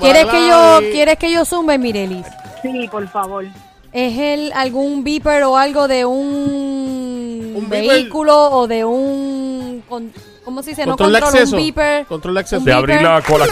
¿Quieres 0.01 0.25
que 0.25 0.47
yo. 0.47 0.79
¿Quieres 0.91 1.17
que 1.17 1.31
yo 1.31 1.45
zumbe, 1.45 1.77
Mirelis? 1.77 2.25
Sí, 2.61 2.87
por 2.91 3.07
favor. 3.07 3.45
¿Es 3.91 4.17
el 4.17 4.51
algún 4.53 5.03
beeper 5.03 5.43
o 5.43 5.55
algo 5.57 5.87
de 5.87 6.03
un, 6.05 7.53
Un 7.55 7.69
beeper. 7.69 7.89
vehículo 7.95 8.35
o 8.51 8.67
de 8.67 8.83
un... 8.83 9.83
con- 9.87 10.11
¿Cómo 10.43 10.61
se 10.63 10.71
dice? 10.71 10.83
Control 10.83 11.09
no 11.11 11.15
de 11.15 11.21
control, 11.21 11.41
acceso. 11.41 11.55
un 11.55 11.61
beeper. 11.63 12.05
Control 12.07 12.33
de 12.33 12.39
acceso. 12.41 12.65
de 12.65 12.73
abrir 12.73 13.01
la 13.01 13.21
cola. 13.21 13.45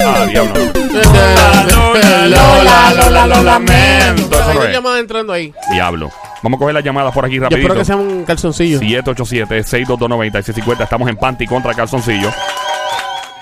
Ah, 0.00 0.26
diablo. 0.28 0.52
Lola, 2.28 2.92
Lola, 2.96 3.26
lo 3.26 3.42
lamento. 3.42 4.36
Hay 4.60 4.72
llamadas 4.72 5.00
entrando 5.00 5.32
ahí. 5.32 5.54
Diablo. 5.70 6.10
Vamos 6.42 6.58
a 6.58 6.60
coger 6.60 6.74
las 6.74 6.84
llamadas 6.84 7.14
por 7.14 7.24
aquí 7.24 7.36
Yo 7.36 7.42
rapidito. 7.42 7.68
espero 7.68 7.78
que 7.80 7.84
sean 7.86 8.00
un 8.00 8.24
calzoncillo. 8.24 8.80
787-622-9650. 8.80 10.82
Estamos 10.82 11.08
en 11.08 11.16
Panty 11.16 11.46
contra 11.46 11.72
Calzoncillo. 11.72 12.30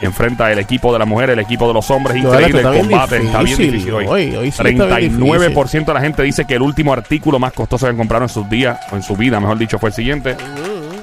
Enfrenta 0.02 0.50
el 0.52 0.58
equipo 0.58 0.92
de 0.92 0.98
la 0.98 1.04
mujer, 1.04 1.30
el 1.30 1.38
equipo 1.38 1.66
de 1.68 1.74
los 1.74 1.90
hombres. 1.90 2.16
Increíble 2.16 2.60
el 2.60 2.80
combate. 2.80 3.16
Está 3.18 3.42
bien 3.42 3.56
difícil. 3.58 3.92
hoy. 3.94 4.06
Hoy- 4.06 4.36
hoy 4.36 4.50
sí 4.50 4.62
está 4.62 4.62
bien 4.96 5.18
39% 5.18 5.84
de 5.86 5.94
la 5.94 6.00
gente 6.00 6.22
dice 6.22 6.44
que 6.44 6.54
el 6.54 6.62
último 6.62 6.92
artículo 6.92 7.38
más 7.38 7.52
costoso 7.52 7.86
que 7.86 7.90
han 7.90 7.96
comprado 7.96 8.24
en 8.24 8.28
sus 8.28 8.48
días, 8.50 8.78
o 8.90 8.96
en 8.96 9.02
su 9.02 9.16
vida, 9.16 9.38
mejor 9.40 9.58
dicho, 9.58 9.78
fue 9.78 9.90
el 9.90 9.94
siguiente. 9.94 10.36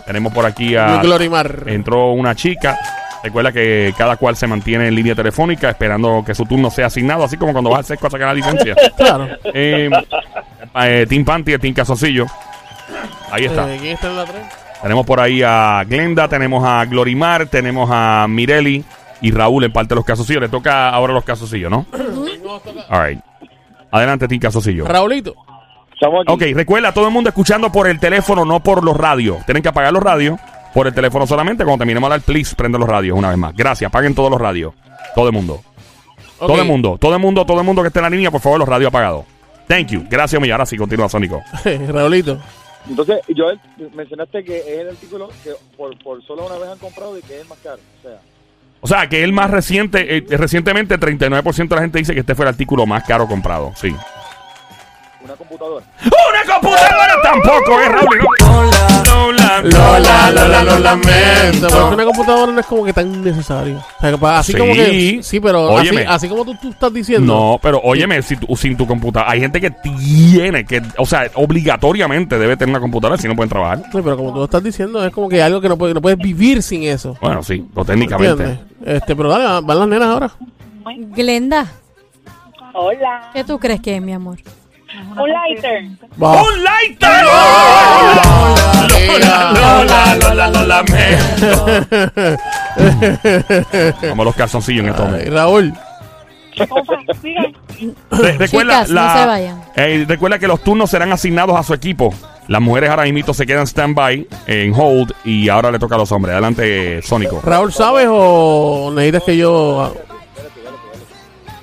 Tenemos 0.05 0.33
por 0.33 0.45
aquí 0.45 0.75
a. 0.75 1.01
Glorimar. 1.01 1.63
Entró 1.67 2.11
una 2.11 2.35
chica. 2.35 2.77
Recuerda 3.23 3.51
que 3.51 3.93
cada 3.97 4.15
cual 4.15 4.35
se 4.37 4.47
mantiene 4.47 4.87
en 4.87 4.95
línea 4.95 5.13
telefónica 5.13 5.69
esperando 5.69 6.23
que 6.25 6.33
su 6.33 6.45
turno 6.45 6.69
sea 6.71 6.85
asignado, 6.87 7.23
así 7.25 7.35
como 7.35 7.51
cuando 7.51 7.69
vas 7.69 7.79
al 7.79 7.85
sexo 7.85 8.07
a 8.07 8.09
sacar 8.09 8.27
la 8.29 8.33
licencia. 8.33 8.75
Claro. 8.97 9.27
eh, 9.53 9.89
eh, 10.81 11.05
Team 11.07 11.25
Panty, 11.25 11.57
Team 11.57 11.73
Calzoncillo. 11.73 12.25
Ahí 13.31 13.45
está. 13.45 13.73
Eh, 13.73 13.77
¿Quién 13.79 13.93
está 13.93 14.07
en 14.09 14.15
la 14.15 14.23
3? 14.25 14.35
Tenemos 14.81 15.05
por 15.05 15.19
ahí 15.19 15.41
a 15.43 15.83
Glenda, 15.87 16.27
tenemos 16.27 16.63
a 16.65 16.85
Glorimar, 16.85 17.47
tenemos 17.47 17.89
a 17.91 18.25
Mireli 18.29 18.83
y 19.21 19.31
Raúl 19.31 19.65
en 19.65 19.73
parte 19.73 19.89
de 19.89 19.95
los 19.95 20.05
casosillos. 20.05 20.41
Le 20.41 20.49
toca 20.49 20.89
ahora 20.89 21.13
los 21.13 21.25
casosillos, 21.25 21.69
¿no? 21.69 21.85
All 22.89 23.07
right. 23.07 23.19
Adelante, 23.91 24.27
Team 24.27 24.39
Casosillo. 24.39 24.85
Raulito. 24.85 25.35
Ok, 26.27 26.43
recuerda, 26.53 26.93
todo 26.93 27.07
el 27.07 27.13
mundo 27.13 27.29
escuchando 27.29 27.71
por 27.71 27.87
el 27.87 27.99
teléfono, 27.99 28.45
no 28.45 28.61
por 28.61 28.83
los 28.83 28.95
radios. 28.95 29.45
Tienen 29.45 29.61
que 29.61 29.69
apagar 29.69 29.91
los 29.91 30.01
radios 30.01 30.39
por 30.73 30.87
el 30.87 30.93
teléfono 30.93 31.27
solamente. 31.27 31.63
Cuando 31.65 31.79
terminemos 31.79 32.09
de 32.09 32.13
hablar, 32.13 32.25
please, 32.25 32.55
prende 32.55 32.79
los 32.79 32.87
radios 32.87 33.17
una 33.17 33.29
vez 33.29 33.37
más. 33.37 33.53
Gracias, 33.55 33.89
apaguen 33.89 34.15
todos 34.15 34.31
los 34.31 34.39
radios. 34.39 34.73
Todo 35.13 35.27
el 35.27 35.33
mundo. 35.33 35.61
Todo 36.39 36.61
el 36.61 36.65
mundo, 36.65 36.97
todo 36.97 37.13
el 37.15 37.19
mundo, 37.19 37.45
todo 37.45 37.59
el 37.59 37.65
mundo 37.65 37.81
que 37.81 37.87
esté 37.87 37.99
en 37.99 38.03
la 38.03 38.09
línea, 38.09 38.31
por 38.31 38.39
favor, 38.39 38.59
los 38.59 38.69
radios 38.69 38.87
apagados. 38.87 39.25
Thank 39.67 39.87
you. 39.87 40.05
Gracias, 40.09 40.41
mi. 40.41 40.49
Ahora 40.49 40.65
sí, 40.65 40.77
continúa, 40.77 41.09
Sónico. 41.09 41.41
Raulito. 41.89 42.39
Entonces, 42.87 43.19
Joel, 43.35 43.59
mencionaste 43.93 44.43
que 44.43 44.59
es 44.59 44.79
el 44.79 44.89
artículo 44.89 45.29
que 45.43 45.51
por, 45.75 45.97
por 45.99 46.23
solo 46.23 46.45
una 46.45 46.57
vez 46.57 46.69
han 46.69 46.77
comprado 46.77 47.17
y 47.17 47.21
que 47.21 47.35
es 47.35 47.41
el 47.41 47.47
más 47.47 47.59
caro. 47.59 47.79
O 47.99 48.01
sea, 48.01 48.19
O 48.81 48.87
sea, 48.87 49.09
que 49.09 49.23
el 49.23 49.33
más 49.33 49.51
reciente, 49.51 50.17
eh, 50.17 50.25
recientemente 50.29 50.97
39% 50.99 51.67
de 51.67 51.75
la 51.75 51.81
gente 51.81 51.99
dice 51.99 52.13
que 52.13 52.21
este 52.21 52.35
fue 52.35 52.45
el 52.45 52.49
artículo 52.49 52.85
más 52.85 53.03
caro 53.03 53.27
comprado. 53.27 53.73
Sí. 53.75 53.93
Una 55.29 55.37
computadora. 55.37 55.85
¡Una 56.03 56.53
computadora 56.53 57.13
tampoco, 57.23 57.79
eh, 57.79 57.89
Raúl! 57.89 58.19
Lola, 59.05 59.61
Lola, 59.63 60.31
Lola, 60.31 60.63
lo 60.63 60.79
lamento. 60.79 61.67
Porque 61.69 61.93
una 61.95 62.05
computadora 62.05 62.51
no 62.51 62.59
es 62.59 62.65
como 62.65 62.83
que 62.85 62.93
tan 62.93 63.23
necesario. 63.23 63.77
O 63.77 63.99
sea, 64.01 64.17
que 64.17 64.25
así 64.25 64.51
Sí. 64.53 64.57
como 64.57 64.73
que. 64.73 65.19
Sí, 65.23 65.39
pero 65.39 65.77
así, 65.77 65.89
Óyeme. 65.89 66.05
así 66.07 66.27
como 66.29 66.45
tú, 66.45 66.55
tú 66.61 66.69
estás 66.69 66.93
diciendo. 66.93 67.33
No, 67.33 67.59
pero 67.61 67.79
óyeme, 67.83 68.21
si 68.21 68.37
tú- 68.37 68.55
sin 68.55 68.75
tu 68.77 68.87
computadora, 68.87 69.31
hay 69.31 69.41
gente 69.41 69.61
que 69.61 69.69
tiene 69.71 70.65
que, 70.65 70.81
o 70.97 71.05
sea, 71.05 71.29
obligatoriamente 71.35 72.37
debe 72.39 72.57
tener 72.57 72.73
una 72.73 72.79
computadora 72.81 73.21
si 73.21 73.27
no 73.27 73.35
pueden 73.35 73.49
trabajar. 73.49 73.79
Sí, 73.91 73.99
pero 74.03 74.17
como 74.17 74.33
tú 74.33 74.43
estás 74.43 74.63
diciendo, 74.63 75.05
es 75.05 75.13
como 75.13 75.29
que 75.29 75.41
algo 75.43 75.61
que 75.61 75.69
no, 75.69 75.77
puede- 75.77 75.93
no 75.93 76.01
puedes 76.01 76.17
vivir 76.17 76.63
sin 76.63 76.83
eso. 76.83 77.15
Bueno, 77.21 77.43
sí, 77.43 77.65
o 77.75 77.85
técnicamente. 77.85 78.43
¿Entiendes? 78.43 78.59
Este, 78.85 79.15
pero 79.15 79.29
dale, 79.29 79.65
van 79.65 79.79
las 79.79 79.87
nenas 79.87 80.07
ahora. 80.09 80.31
Glenda, 81.15 81.67
Hola. 82.73 83.29
¿qué 83.33 83.43
tú 83.43 83.59
crees 83.59 83.81
que 83.81 83.95
es, 83.97 84.01
mi 84.01 84.13
amor? 84.13 84.37
Un 85.15 85.29
lighter. 85.29 85.83
Va. 86.21 86.41
¡Un 86.41 86.63
lighter! 86.63 87.25
amiga. 88.79 89.51
Lola, 89.53 90.15
Lola, 90.15 90.47
lo 90.49 90.65
lamento. 90.65 91.65
Vamos 94.09 94.19
a 94.19 94.23
los 94.23 94.35
calzoncillos 94.35 94.83
en 94.83 94.89
este 94.89 95.01
Ay, 95.01 95.07
momento. 95.09 95.31
Raúl. 95.35 95.73
Re- 98.11 98.37
recuerda, 98.37 98.85
Chicas, 98.85 98.89
no 98.89 99.13
se 99.19 99.25
vayan. 99.25 99.61
eh, 99.75 100.05
recuerda 100.07 100.39
que 100.39 100.47
los 100.47 100.61
turnos 100.61 100.89
serán 100.89 101.11
asignados 101.13 101.55
a 101.57 101.63
su 101.63 101.73
equipo. 101.73 102.13
Las 102.47 102.61
mujeres 102.61 102.89
ahora 102.89 103.03
mismo 103.03 103.33
se 103.33 103.45
quedan 103.45 103.67
stand-by, 103.67 104.27
en 104.47 104.73
hold, 104.75 105.13
y 105.23 105.47
ahora 105.49 105.71
le 105.71 105.79
toca 105.79 105.95
a 105.95 105.99
los 105.99 106.11
hombres. 106.11 106.33
Adelante, 106.33 107.01
Sónico. 107.03 107.39
Raúl, 107.43 107.71
¿sabes 107.71 108.07
o 108.09 108.91
necesitas 108.93 109.23
que 109.23 109.37
yo.? 109.37 109.93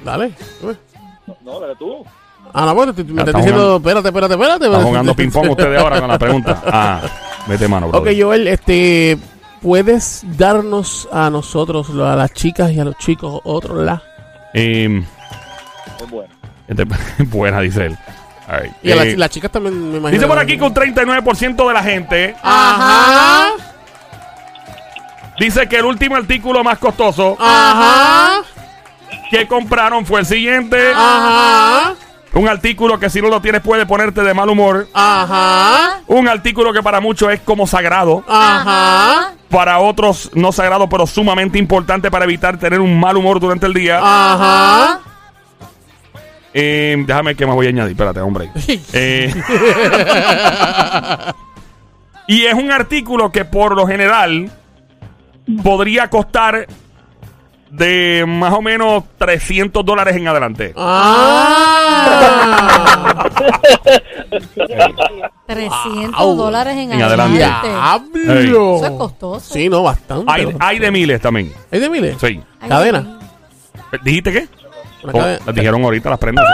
Dale. 0.04 0.30
No, 1.44 1.60
dale 1.60 1.74
tú. 1.76 2.04
Ah, 2.54 2.64
no, 2.66 2.74
pues 2.74 2.94
te, 2.96 3.04
me 3.04 3.10
estás 3.10 3.26
está 3.28 3.38
diciendo, 3.38 3.60
jugando. 3.62 3.76
espérate, 3.76 4.08
espérate, 4.08 4.34
espérate. 4.34 4.64
Están 4.66 4.82
jugando 4.82 5.14
ping-pong 5.14 5.50
ustedes 5.50 5.80
ahora 5.80 6.00
con 6.00 6.08
la 6.08 6.18
pregunta. 6.18 6.62
Ah, 6.66 7.00
vete 7.46 7.68
mano, 7.68 7.88
bro. 7.88 7.98
Ok, 8.00 8.08
Joel, 8.18 8.48
este, 8.48 9.18
¿puedes 9.62 10.22
darnos 10.36 11.08
a 11.12 11.28
nosotros, 11.30 11.90
a 11.90 12.16
las 12.16 12.32
chicas 12.32 12.70
y 12.72 12.80
a 12.80 12.84
los 12.84 12.96
chicos, 12.98 13.40
otro 13.44 13.82
la? 13.82 14.02
Eh, 14.54 15.04
Es 16.00 16.10
bueno. 16.10 16.32
este- 16.68 16.84
buena, 17.24 17.60
dice 17.60 17.86
él. 17.86 17.98
All 18.48 18.60
right. 18.62 18.72
Y 18.82 18.92
a 18.92 18.96
las, 18.96 19.06
Eh, 19.06 19.16
las 19.16 19.30
chicas 19.30 19.50
también 19.50 19.74
me 19.92 19.98
imagino. 19.98 20.10
dice 20.20 20.26
por 20.26 20.38
aquí 20.38 20.56
que 20.56 20.64
un 20.64 20.72
39% 20.72 21.66
de 21.68 21.74
la 21.74 21.82
gente 21.82 22.36
Ajá. 22.42 23.48
dice 25.38 25.68
que 25.68 25.78
el 25.78 25.84
último 25.84 26.16
artículo 26.16 26.62
más 26.64 26.78
costoso 26.78 27.36
Ajá. 27.40 28.42
que 29.30 29.46
compraron 29.48 30.06
fue 30.06 30.20
el 30.20 30.26
siguiente. 30.26 30.92
Ajá. 30.94 31.94
Un 32.36 32.48
artículo 32.48 32.98
que 32.98 33.08
si 33.08 33.22
no 33.22 33.28
lo 33.28 33.40
tienes 33.40 33.62
puede 33.62 33.86
ponerte 33.86 34.22
de 34.22 34.34
mal 34.34 34.50
humor. 34.50 34.88
Ajá. 34.92 36.00
Un 36.06 36.28
artículo 36.28 36.70
que 36.70 36.82
para 36.82 37.00
muchos 37.00 37.32
es 37.32 37.40
como 37.40 37.66
sagrado. 37.66 38.22
Ajá. 38.28 39.32
Para 39.48 39.78
otros 39.78 40.30
no 40.34 40.52
sagrado, 40.52 40.86
pero 40.86 41.06
sumamente 41.06 41.58
importante 41.58 42.10
para 42.10 42.26
evitar 42.26 42.58
tener 42.58 42.80
un 42.80 43.00
mal 43.00 43.16
humor 43.16 43.40
durante 43.40 43.64
el 43.64 43.72
día. 43.72 44.00
Ajá. 44.02 45.00
Eh, 46.52 47.02
déjame 47.06 47.34
que 47.34 47.46
me 47.46 47.54
voy 47.54 47.66
a 47.66 47.68
añadir. 47.70 47.92
Espérate, 47.92 48.20
hombre. 48.20 48.50
Eh, 48.92 49.32
y 52.26 52.44
es 52.44 52.54
un 52.54 52.70
artículo 52.70 53.32
que 53.32 53.46
por 53.46 53.74
lo 53.74 53.86
general 53.86 54.50
podría 55.62 56.10
costar 56.10 56.66
de 57.70 58.24
más 58.26 58.52
o 58.54 58.62
menos 58.62 59.04
300 59.18 59.84
dólares 59.84 60.16
en 60.16 60.28
adelante. 60.28 60.72
Ah. 60.76 62.16
300 65.46 66.14
Au. 66.14 66.34
dólares 66.36 66.76
en, 66.76 66.92
En 66.92 67.02
adelante. 67.02 67.44
adelante. 67.44 68.18
Diablo. 68.18 68.76
Eso 68.76 68.86
es 68.86 68.90
costoso. 68.92 69.54
Sí, 69.54 69.68
no, 69.68 69.82
bastante. 69.82 70.30
Hay, 70.32 70.54
hay 70.58 70.78
de 70.78 70.90
miles 70.90 71.20
también. 71.20 71.52
¿Hay 71.70 71.80
de 71.80 71.90
miles? 71.90 72.16
Sí. 72.20 72.40
Ay, 72.60 72.68
Cadena. 72.68 73.18
¿Dijiste 74.02 74.32
qué? 74.32 74.48
Una 75.04 75.12
Oh, 75.12 75.18
cadena. 75.18 75.38
las 75.46 75.54
dijeron 75.54 75.84
ahorita 75.84 76.10
las 76.10 76.18
prendas. 76.18 76.44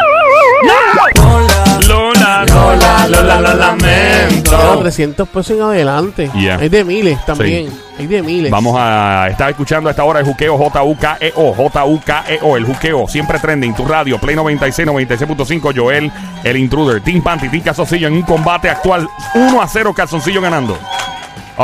Lola, 1.81 2.45
Lola, 2.47 3.09
Lola, 3.09 3.41
lo 3.41 3.55
lamento. 3.55 4.79
300 4.81 5.29
pesos 5.29 5.57
en 5.57 5.63
adelante. 5.63 6.31
Yeah. 6.35 6.59
Hay 6.59 6.69
de 6.69 6.85
miles 6.85 7.25
también. 7.25 7.71
Hay 7.99 8.07
de 8.07 8.23
miles. 8.23 8.51
Vamos 8.51 8.77
a 8.79 9.29
estar 9.31 9.51
escuchando 9.51 9.89
a 9.89 9.93
esta 9.93 10.05
hora 10.05 10.21
el 10.21 10.27
juqueo 10.27 10.57
J-U-K-E-O, 10.57 11.55
J-U-K-E-O, 11.55 12.57
el 12.57 12.65
juqueo, 12.65 13.09
siempre 13.09 13.39
trending, 13.39 13.75
tu 13.75 13.85
radio, 13.85 14.19
Play 14.19 14.37
96, 14.37 14.89
96.5, 14.89 15.73
Joel, 15.77 16.11
el 16.45 16.57
intruder, 16.57 17.01
Team 17.03 17.23
Panty, 17.23 17.49
Team 17.49 17.63
Calzoncillo 17.63 18.09
en 18.09 18.15
un 18.15 18.23
combate 18.23 18.69
actual 18.71 19.09
1 19.35 19.63
a 19.63 19.69
0, 19.69 19.93
Calzoncillo 19.95 20.41
ganando. 20.41 20.79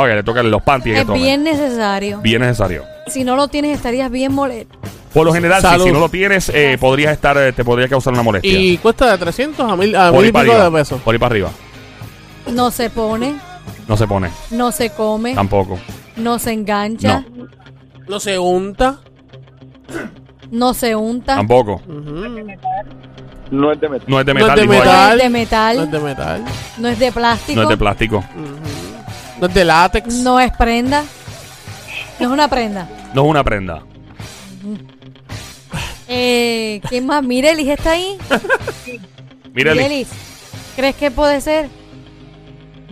Oye, 0.01 0.15
le 0.15 0.23
tocan 0.23 0.49
los 0.49 0.61
panties 0.61 0.99
Es 0.99 1.07
bien 1.13 1.43
necesario. 1.43 2.19
Bien 2.21 2.41
necesario. 2.41 2.83
Si 3.07 3.23
no 3.23 3.35
lo 3.35 3.47
tienes, 3.47 3.75
estarías 3.75 4.09
bien 4.11 4.33
molesto. 4.33 4.77
Por 5.13 5.25
lo 5.25 5.33
general, 5.33 5.61
si, 5.61 5.67
Salud. 5.67 5.85
si 5.85 5.91
no 5.91 5.99
lo 5.99 6.09
tienes, 6.09 6.49
eh, 6.49 6.77
podrías 6.79 7.11
estar, 7.13 7.35
eh, 7.37 7.51
te 7.51 7.63
podría 7.63 7.87
causar 7.87 8.13
una 8.13 8.21
molestia. 8.21 8.51
Y 8.59 8.77
cuesta 8.77 9.11
de 9.11 9.17
300 9.17 9.71
a 9.71 9.75
mil, 9.75 9.95
a 9.95 10.11
por 10.11 10.21
mil 10.21 10.29
y 10.29 10.31
de 10.53 10.71
pesos. 10.71 11.01
Por 11.01 11.13
ahí 11.15 11.19
para 11.19 11.31
arriba. 11.31 11.49
No 12.51 12.69
se 12.71 12.89
pone, 12.91 13.35
No 13.87 13.97
se 13.97 14.07
pone. 14.07 14.29
no 14.51 14.71
se 14.71 14.91
come, 14.91 15.33
Tampoco. 15.33 15.79
no 16.17 16.37
se 16.39 16.53
engancha, 16.53 17.25
No. 17.35 17.47
No 18.07 18.19
se 18.19 18.37
unta. 18.39 18.99
no 20.51 20.73
se 20.75 20.95
unta, 20.95 21.35
Tampoco. 21.35 21.81
No 21.87 22.27
es 22.27 22.35
de 22.35 22.43
metal. 22.43 22.85
No 23.51 23.71
es 23.71 23.79
de 23.81 23.89
No 23.89 23.95
es 24.19 24.25
metal. 24.35 24.55
de 24.55 24.61
dijo 24.61 24.73
él. 24.73 24.79
no 24.79 24.85
metal. 24.85 25.11
es 25.11 25.17
de 25.21 25.23
No 25.23 25.29
metal, 25.31 25.79
es 25.79 25.91
de 25.91 25.99
metal. 25.99 26.45
no 26.77 26.87
es 26.87 26.99
de 26.99 27.11
plástico, 27.11 27.55
No 27.55 27.63
es 27.63 27.69
de 27.69 27.77
plástico. 27.77 28.23
No 29.39 29.47
es 29.47 29.53
de 29.53 29.65
látex. 29.65 30.13
no 30.15 30.39
es 30.39 30.51
prenda, 30.57 31.03
no 32.19 32.25
es 32.25 32.31
una 32.31 32.47
prenda. 32.47 32.89
No 33.13 33.23
es 33.23 33.29
una 33.29 33.43
prenda. 33.43 33.83
Eh, 36.07 36.81
¿Quién 36.89 37.05
más? 37.05 37.23
Mirelis 37.23 37.67
está 37.67 37.91
ahí. 37.91 38.17
Mira, 39.53 39.71
Eli. 39.71 39.83
Mirelis, 39.83 40.07
¿crees 40.75 40.95
que 40.95 41.11
puede 41.11 41.39
ser? 41.41 41.69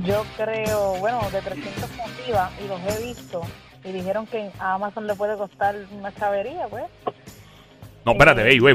Yo 0.06 0.24
creo, 0.38 0.96
bueno, 1.00 1.20
de 1.32 1.42
300 1.42 1.90
para 1.90 2.04
arriba 2.04 2.52
y 2.64 2.68
los 2.68 2.80
he 2.96 3.08
visto 3.08 3.42
y 3.84 3.92
dijeron 3.92 4.28
que 4.28 4.52
a 4.60 4.74
Amazon 4.76 5.08
le 5.08 5.16
puede 5.16 5.36
costar 5.38 5.76
una 5.98 6.14
chavería, 6.14 6.68
pues. 6.70 6.84
No, 8.08 8.14
espérate, 8.14 8.42
wey, 8.44 8.58
que 8.58 8.64
wey, 8.64 8.74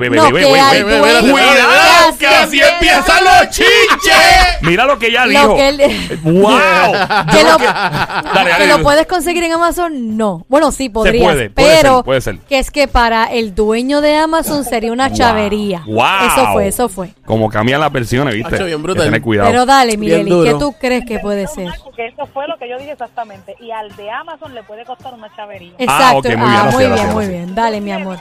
hay 0.61 0.83
wey. 0.83 1.01
wey, 1.01 1.01
dueños 1.01 1.23
Cuidado, 1.33 2.19
que 2.19 2.27
así 2.27 2.61
empiezan 2.61 3.25
los 3.25 3.49
chinches. 3.49 4.61
Mira 4.61 4.85
lo 4.85 4.99
que 4.99 5.07
ella 5.07 5.25
dijo. 5.27 5.49
Lo 5.49 5.57
que 5.57 5.69
él- 5.69 6.21
¡Wow! 6.23 6.43
que 7.33 7.43
lo, 7.43 7.57
Dale, 7.59 8.45
que 8.45 8.51
dale. 8.51 8.67
lo 8.67 8.83
puedes 8.83 9.07
conseguir 9.07 9.43
en 9.45 9.53
Amazon, 9.53 10.19
no. 10.19 10.45
Bueno, 10.51 10.71
sí, 10.71 10.91
podrías. 10.91 11.25
puede, 11.25 11.49
puede 11.49 11.77
pero 11.77 11.95
ser, 11.97 12.05
puede 12.05 12.21
ser. 12.21 12.39
que 12.41 12.59
es 12.59 12.71
que 12.71 12.89
para 12.89 13.25
el 13.33 13.55
dueño 13.55 14.03
de 14.03 14.17
Amazon 14.17 14.65
sería 14.67 14.93
una 14.93 15.11
chavería. 15.11 15.83
Wow. 15.87 16.05
Eso 16.27 16.53
fue, 16.53 16.69
eso 16.69 16.89
fue. 16.91 17.15
Como 17.25 17.49
cambian 17.49 17.81
las 17.81 17.91
versiones, 17.91 18.35
¿viste? 18.35 18.63
Bien 18.63 18.83
brutal. 18.83 19.07
tener 19.07 19.23
cuidado. 19.23 19.49
Pero 19.49 19.65
dale, 19.65 19.97
Mireli, 19.97 20.31
¿qué 20.45 20.55
tú 20.59 20.75
crees 20.79 21.07
que 21.07 21.19
puede 21.21 21.47
ser? 21.47 21.73
Porque 21.93 22.07
eso 22.07 22.25
fue 22.25 22.49
lo 22.49 22.57
que 22.57 22.71
yo 22.71 22.79
dije 22.79 22.93
exactamente. 22.93 23.55
Y 23.61 23.71
al 23.71 23.95
de 23.97 24.11
Amazon 24.11 24.55
le 24.55 24.63
puede 24.63 24.83
costar 24.87 25.13
una 25.13 25.35
chavería. 25.37 25.75
Exacto. 25.77 26.19
ok, 26.19 26.25
muy 26.25 26.35
bien, 26.35 26.41
ah, 26.49 26.63
gracias, 26.63 26.73
muy 26.73 26.81
bien, 26.81 26.91
gracias, 26.91 27.15
muy 27.15 27.27
bien. 27.27 27.55
Dale, 27.55 27.81
mi 27.83 27.93
amor. 27.93 28.19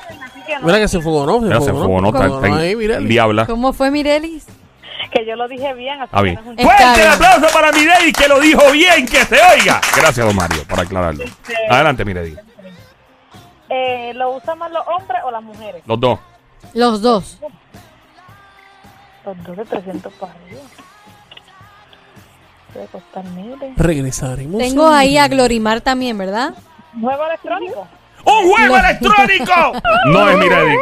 Mira 0.61 0.77
que 0.79 0.87
se 0.89 0.99
fugó, 0.99 1.25
¿no? 1.25 1.49
Ya 1.49 1.61
se 1.61 1.71
fue, 1.71 2.01
¿no? 2.01 2.07
Está, 2.09 2.25
está 2.25 2.47
en- 2.47 2.53
ahí, 2.53 2.75
mira. 2.75 2.99
Diabla. 2.99 3.45
¿Cómo 3.45 3.71
fue, 3.71 3.89
Mirelis? 3.89 4.45
que 5.09 5.25
yo 5.25 5.35
lo 5.35 5.47
dije 5.47 5.73
bien. 5.73 6.01
Así 6.01 6.23
bien. 6.23 6.35
no 6.35 6.41
es 6.41 6.47
un 6.47 6.57
Fuerte 6.57 7.01
el 7.01 7.07
aplauso 7.07 7.47
para 7.53 7.71
Miredi 7.71 8.11
que 8.13 8.27
lo 8.27 8.39
dijo 8.39 8.71
bien, 8.71 9.05
que 9.05 9.25
se 9.25 9.35
oiga. 9.35 9.81
Gracias, 9.95 10.25
don 10.25 10.35
Mario, 10.35 10.63
por 10.67 10.79
aclararlo. 10.79 11.25
Adelante, 11.69 12.05
Miredi. 12.05 12.35
Eh, 13.69 14.13
¿Lo 14.15 14.31
usan 14.31 14.57
más 14.57 14.71
los 14.71 14.85
hombres 14.87 15.21
o 15.25 15.31
las 15.31 15.43
mujeres? 15.43 15.83
Los 15.85 15.99
dos. 15.99 16.19
Los 16.73 17.01
dos. 17.01 17.39
Los 19.25 19.43
dos 19.43 19.57
de 19.57 19.65
300 19.65 20.13
para 20.13 20.33
arriba. 20.33 20.61
Puede 22.73 22.85
costar 22.87 23.23
miles. 23.25 23.73
Regresaremos. 23.77 24.57
Tengo 24.59 24.87
ahí 24.89 25.17
a 25.17 25.27
Glorimar 25.27 25.81
también, 25.81 26.17
¿verdad? 26.17 26.53
¿Juego 26.99 27.25
electrónico? 27.25 27.87
¡Un 28.23 28.49
juego 28.51 28.77
Lo- 28.77 28.83
electrónico! 28.83 29.53
no 30.07 30.29
es 30.29 30.37
Miredi. 30.37 30.75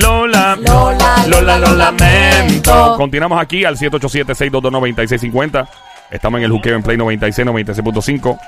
Lola, 0.00 0.56
Lola, 0.58 1.24
Lola, 1.28 1.58
lo 1.58 1.74
lamento. 1.74 2.94
Continuamos 2.96 3.40
aquí 3.40 3.64
al 3.64 3.76
787-622-9650. 3.76 5.68
Estamos 6.10 6.38
en 6.38 6.44
el 6.44 6.50
juqueo 6.52 6.74
en 6.76 6.82
Play 6.82 6.96
96, 6.96 7.46
96.5. 7.46 8.38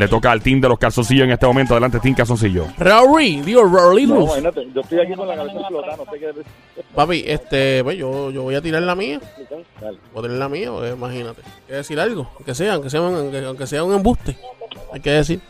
Le 0.00 0.08
toca 0.08 0.30
al 0.32 0.40
team 0.42 0.62
de 0.62 0.68
los 0.70 0.78
calzoncillos 0.78 1.24
en 1.26 1.32
este 1.32 1.44
momento. 1.46 1.74
Adelante, 1.74 2.00
Team 2.00 2.14
Calzoncillo. 2.14 2.64
Raúl, 2.78 3.44
digo, 3.44 3.64
Raúl. 3.64 4.08
No, 4.08 4.22
imagínate, 4.22 4.66
yo 4.74 4.80
estoy 4.80 4.98
aquí 5.00 5.12
con 5.12 5.28
la 5.28 5.36
cabeza 5.36 5.58
explotada, 5.60 5.96
no 5.98 6.04
sé 6.10 6.18
qué 6.18 6.26
decir. 6.28 6.44
Papi, 6.94 7.24
este, 7.26 7.84
pues 7.84 7.98
yo, 7.98 8.30
yo 8.30 8.42
voy 8.44 8.54
a 8.54 8.62
tirar 8.62 8.80
la 8.80 8.94
mía. 8.94 9.20
Dale. 9.78 9.98
Voy 10.14 10.20
a 10.20 10.22
tirar 10.22 10.38
la 10.38 10.48
mía, 10.48 10.70
porque 10.70 10.88
imagínate. 10.88 11.42
Hay 11.44 11.52
que 11.68 11.74
decir 11.74 12.00
algo, 12.00 12.30
aunque 12.36 12.54
sea, 12.54 12.72
aunque 12.74 12.88
sea, 12.88 13.02
un- 13.02 13.14
aunque, 13.14 13.44
aunque 13.44 13.66
sea 13.66 13.84
un 13.84 13.92
embuste. 13.94 14.38
Hay 14.90 15.00
que 15.00 15.10
decir. 15.10 15.40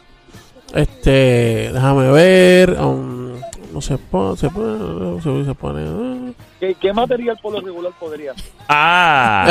Este, 0.74 1.70
déjame 1.72 2.10
ver. 2.10 2.72
um, 2.80 3.30
no 3.72 3.80
se 3.80 3.98
pone, 3.98 4.36
se 4.36 4.50
pone, 4.50 4.78
no 4.78 5.22
se, 5.22 5.44
se 5.44 5.54
pone. 5.54 5.82
eh. 5.84 6.32
¿Qué, 6.58 6.74
¿Qué 6.74 6.92
material 6.92 7.38
por 7.40 7.52
lo 7.52 7.60
regular 7.60 7.92
podría? 8.00 8.32
Ah. 8.68 9.46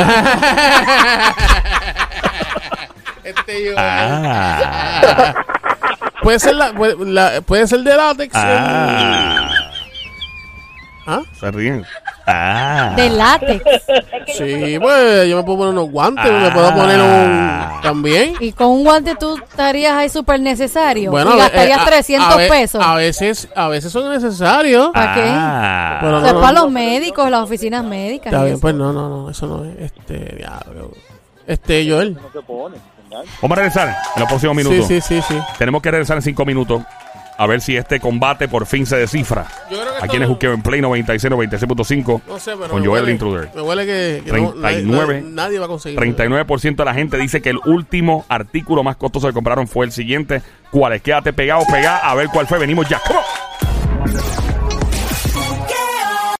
Este 3.36 3.64
yo. 3.64 3.72
ah. 3.76 5.34
Puede 6.22 6.38
ser 6.38 6.54
la, 6.54 6.72
puede, 6.74 6.96
la- 7.06 7.40
puede 7.40 7.66
ser 7.66 7.80
de 7.80 7.96
látex. 7.96 8.34
Ah. 8.36 9.48
¿Ah? 11.06 11.22
Se 11.40 11.50
ríen. 11.50 11.84
Ah. 12.26 12.92
De 12.94 13.08
látex. 13.08 13.62
Sí, 14.36 14.78
pues 14.78 15.28
yo 15.28 15.38
me 15.38 15.42
puedo 15.42 15.58
poner 15.58 15.72
unos 15.72 15.90
guantes, 15.90 16.30
me 16.30 16.50
puedo 16.50 16.74
poner 16.74 17.00
Ah. 17.00 17.72
un 17.76 17.80
también. 17.82 18.34
Y 18.38 18.52
con 18.52 18.68
un 18.68 18.84
guante 18.84 19.14
tú 19.18 19.34
estarías 19.36 19.94
ahí 19.94 20.08
súper 20.10 20.40
necesario. 20.40 21.10
Bueno, 21.10 21.30
y 21.30 21.32
a 21.32 21.36
ve- 21.36 21.40
gastarías 21.40 21.78
eh, 21.78 21.82
a- 21.82 21.86
300 21.86 22.32
a 22.32 22.36
ve- 22.36 22.48
pesos. 22.48 22.84
A 22.84 22.94
veces, 22.96 23.48
a 23.56 23.68
veces 23.68 23.90
son 23.90 24.10
necesarios. 24.10 24.90
¿Para 24.92 25.14
qué? 25.14 25.24
Ah. 25.26 25.98
Pero 26.02 26.18
Eso 26.18 26.26
es 26.26 26.32
no, 26.34 26.40
para 26.40 26.52
no. 26.52 26.62
los 26.64 26.70
médicos, 26.70 27.30
las 27.30 27.40
oficinas 27.40 27.82
médicas. 27.82 28.26
Está 28.26 28.42
bien, 28.44 28.54
eso. 28.54 28.60
pues 28.60 28.74
no, 28.74 28.92
no, 28.92 29.08
no, 29.08 29.30
eso 29.30 29.46
no 29.46 29.64
es, 29.64 29.78
este, 29.90 30.36
diablo. 30.36 30.90
Este, 31.46 31.90
Joel. 31.90 32.14
No 32.14 32.30
se 32.30 32.42
pone. 32.46 32.76
Vamos 33.10 33.52
a 33.52 33.54
regresar 33.54 33.88
en 34.14 34.20
los 34.20 34.28
próximos 34.28 34.56
Sí, 34.56 34.62
minutos. 34.68 34.86
sí, 34.88 35.00
sí, 35.00 35.20
sí. 35.26 35.34
Tenemos 35.58 35.82
que 35.82 35.90
regresar 35.90 36.16
en 36.16 36.22
cinco 36.22 36.44
minutos 36.44 36.82
a 37.36 37.46
ver 37.46 37.62
si 37.62 37.74
este 37.74 38.00
combate 38.00 38.48
por 38.48 38.66
fin 38.66 38.84
se 38.84 38.96
descifra. 38.96 39.46
Yo 39.70 39.80
creo 39.80 39.96
que 39.98 40.04
Aquí 40.04 40.16
en 40.16 40.22
el 40.22 40.28
Juqueo 40.28 40.52
en 40.52 40.60
Play 40.62 40.82
96, 40.82 41.32
96.5 41.32 42.20
No 42.28 42.38
sé, 42.38 42.52
pero 42.56 42.68
con 42.68 42.84
Joel 42.84 43.04
huele- 43.04 43.10
Intruder. 43.12 43.50
Me 43.54 43.62
huele 43.62 43.86
que, 43.86 44.22
que 44.26 44.32
no- 44.32 44.54
nadie, 44.56 44.82
39. 44.82 45.58
va 45.58 45.64
a 45.64 45.68
conseguir. 45.68 45.98
39% 45.98 46.76
de 46.76 46.84
la 46.84 46.92
gente 46.94 47.16
dice 47.16 47.40
que 47.40 47.48
el 47.50 47.58
último 47.64 48.26
artículo 48.28 48.82
más 48.82 48.96
costoso 48.96 49.26
que 49.26 49.32
compraron 49.32 49.66
fue 49.68 49.86
el 49.86 49.92
siguiente. 49.92 50.42
¿Cuál 50.70 50.92
es? 50.92 51.02
Quédate 51.02 51.32
pegado, 51.32 51.64
pegado, 51.72 51.98
a 52.04 52.14
ver 52.14 52.28
cuál 52.28 52.46
fue. 52.46 52.58
Venimos 52.58 52.86
ya. 52.88 53.00
¡Come 53.06 53.18
on! 53.18 53.69